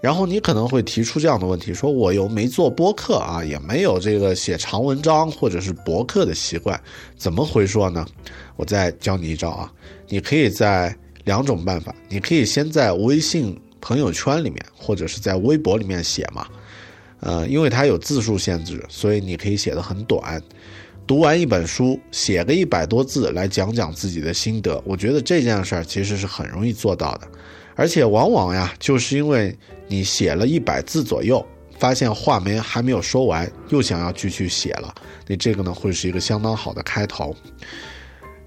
[0.03, 6.79] 然后你可能会提出这样的问题：说我又没做播客啊，也没有这个写长文章或者是博客的习惯，
[7.17, 8.05] 怎么回说呢？
[8.57, 9.73] 我再教你一招啊，
[10.09, 16.49] 你可以在两种办法，你可以先在微信朋友圈里面或者是在微博里面写嘛，
[17.21, 20.43] 呃，因为它有字数限制，所以你可以写的很短。
[21.07, 27.29] 读完一本书，写个一百多字来讲讲自己的心得，我觉得这件事儿其实是很容易做到的，
[27.75, 29.57] 而且往往呀，就是因为
[29.87, 31.45] 你写了一百字左右，
[31.79, 34.95] 发现话没还没有说完，又想要继续写了，
[35.27, 37.35] 那这个呢会是一个相当好的开头。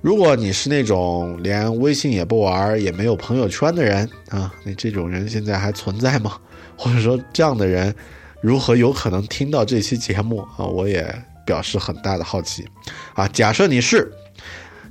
[0.01, 6.37] 如果你是那种连微信也不玩，也没有朋友圈的人啊，那这种人现在还存在吗？
[6.77, 7.95] 或者说这样的人，
[8.41, 10.65] 如何有可能听到这期节目啊？
[10.65, 11.13] 我也。
[11.45, 12.67] 表示很大的好奇，
[13.13, 14.11] 啊，假设你是，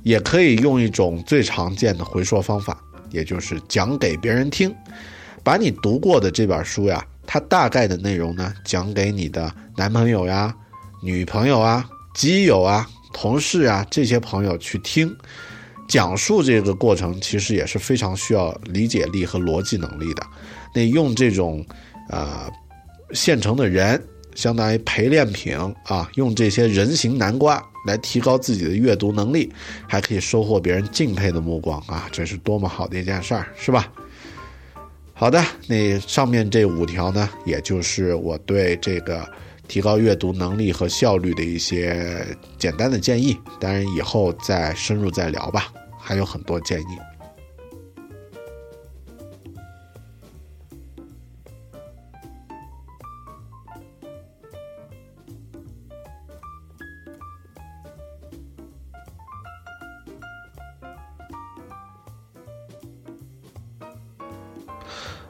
[0.03, 2.81] 也可以用一种最常见的回说方法，
[3.15, 4.75] 也就是讲给别人听，
[5.41, 10.53] 把你读过的这本书呀，它大概的内容呢，讲给你的男朋友呀、
[11.01, 15.15] 女朋友啊、基友啊、同事啊这些朋友去听，
[15.87, 20.27] 讲述这个过程其实也是非常需要理解力和逻辑能力的，
[20.73, 21.65] 那用这种，
[22.09, 22.51] 呃，
[23.13, 24.01] 现成的人。
[24.35, 29.51] 相当于陪练品啊，用这些人形南瓜来提高自己的阅读能力，
[29.87, 33.91] 还可以收获别人敬佩的目光啊，这是多么好的一件事儿，是吧？
[35.13, 39.25] 好的，那上面这五条呢，也就是我对这个
[39.67, 42.25] 提高阅读能力和效率的一些
[42.57, 47.14] 简单的建议，当然以后再深入再聊吧，还有很多建议。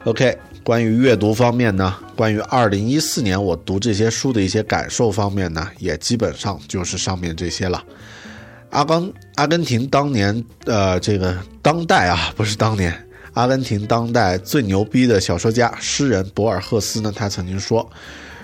[0.06, 7.82] OK，关于阅读方面呢，关于二零一四年我读这些书的一些感受方面呢，也基本上就是上面这些了。
[8.70, 12.96] 阿根阿根廷当年呃，这个当代啊，不是当年，
[13.32, 17.84] 阿根廷当代最牛逼的小说家、诗人博尔赫斯呢，他曾经说，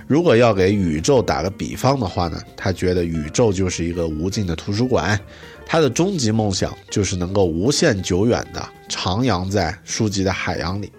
[0.09, 5.17] 如果要给宇宙打个比方的话呢，他觉得宇宙就是一个无尽的图书馆，
[5.65, 10.91] 他的终极梦想就是能够无限久远的徜徉在书籍的海洋里。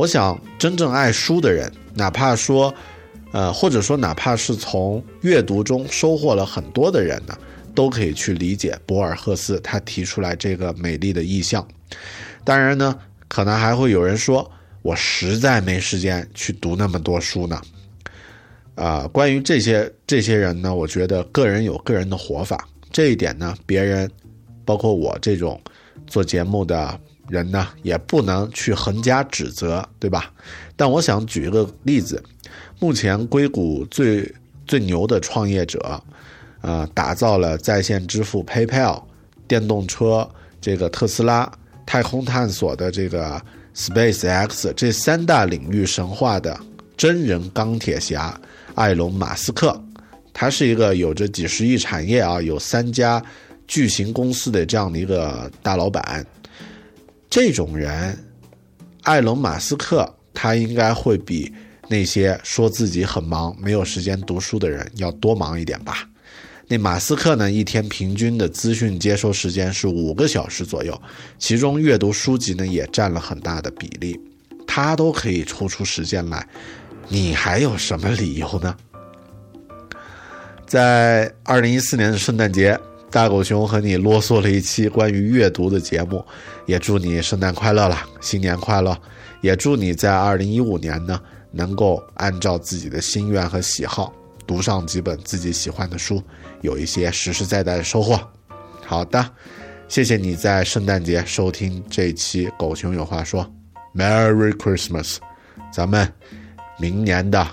[0.00, 2.72] 我想，真正爱书的人，哪怕说，
[3.32, 7.36] 呃，或者说哪怕是从阅读中收获了很多的人呢，
[7.74, 11.68] 都可以去理解博尔赫斯他提出来这个美丽的意象。
[12.44, 12.98] 当然呢，
[13.28, 17.60] 可能还会有人说，我实在没时间去读那么多书呢。
[18.76, 24.10] 啊，关于这些这些人呢，我觉得个人有个人的活法，这一点呢，别人，
[24.64, 25.60] 包括我这种
[26.06, 26.98] 做节目的。
[27.30, 30.32] 人呢也不能去横加指责，对吧？
[30.76, 32.22] 但我想举一个例子，
[32.80, 34.34] 目前硅谷最
[34.66, 36.02] 最牛的创业者，
[36.60, 39.02] 呃，打造了在线支付 PayPal、
[39.46, 40.28] 电动车
[40.60, 41.50] 这个特斯拉、
[41.86, 43.40] 太空探索的这个
[43.74, 46.58] SpaceX 这三大领域神话的
[46.96, 48.38] 真人钢铁侠
[48.74, 49.80] 埃隆·马斯克，
[50.32, 53.22] 他是一个有着几十亿产业啊，有三家
[53.66, 56.24] 巨型公司的这样的一个大老板。
[57.30, 58.18] 这种人，
[59.04, 61.50] 埃隆·马斯克，他应该会比
[61.88, 66.06] 那些说自己很忙、没有时间读书的人要多忙一点吧？
[66.66, 71.00] 那马斯克呢，一天平均的资讯接收时间是五个小时左右，
[71.38, 74.20] 其中阅读书籍呢也占了很大的比例，
[74.66, 76.46] 他都可以抽出时间来，
[77.08, 78.76] 你还有什么理由呢？
[80.66, 82.78] 在二零一四年的圣诞节，
[83.10, 86.24] 大狗熊和你啰嗦了一期关于阅读的节目，
[86.66, 88.96] 也祝你圣诞快乐了，新年快乐！
[89.40, 94.12] 也祝你在二零一五年呢，能够按照自己的心愿和喜好
[94.46, 96.22] 读上几本自己喜欢的书，
[96.60, 98.20] 有一些实实在在的收获。
[98.86, 99.30] 好的，
[99.88, 103.44] 谢谢你在圣诞节收听这期《狗熊有话说》
[103.98, 105.16] ，Merry Christmas！
[105.72, 106.12] 咱们
[106.78, 107.46] 明年的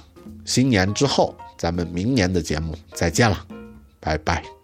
[0.45, 1.35] 新年之后。
[1.57, 3.43] 咱们明年的节目再见了，
[3.99, 4.56] 拜拜。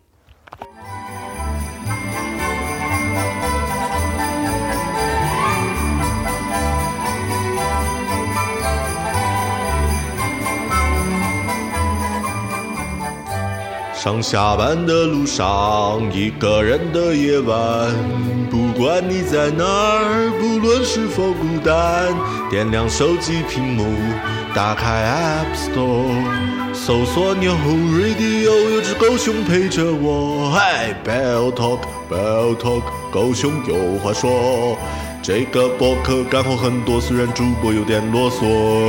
[14.04, 17.89] 上下班的路上，一个人的夜晚，
[18.51, 22.14] 不管你在哪儿，不论是否孤单，
[22.49, 23.86] 点亮手机屏幕，
[24.54, 26.74] 打开 App Store。
[26.74, 30.51] 搜索牛 radio，有只狗熊陪着我。
[30.51, 34.78] 嗨，Bell Talk，Bell Talk，狗熊有话说。
[35.22, 38.41] 这个博客干货很多，虽然主播有点啰嗦。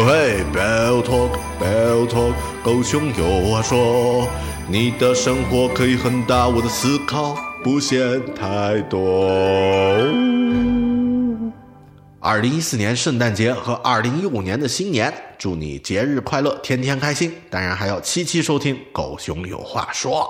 [0.06, 2.32] 嘿，Bell Talk，Bell Talk，
[2.64, 4.26] 狗熊有话说。
[4.66, 9.28] 你的生活可以很大，我的思考不嫌太多。
[12.18, 17.30] 二零一四年圣诞节和二零一五年的新年，祝你节日快乐，天天开心！
[17.50, 20.22] 当然还要期期收听《狗熊有话说》。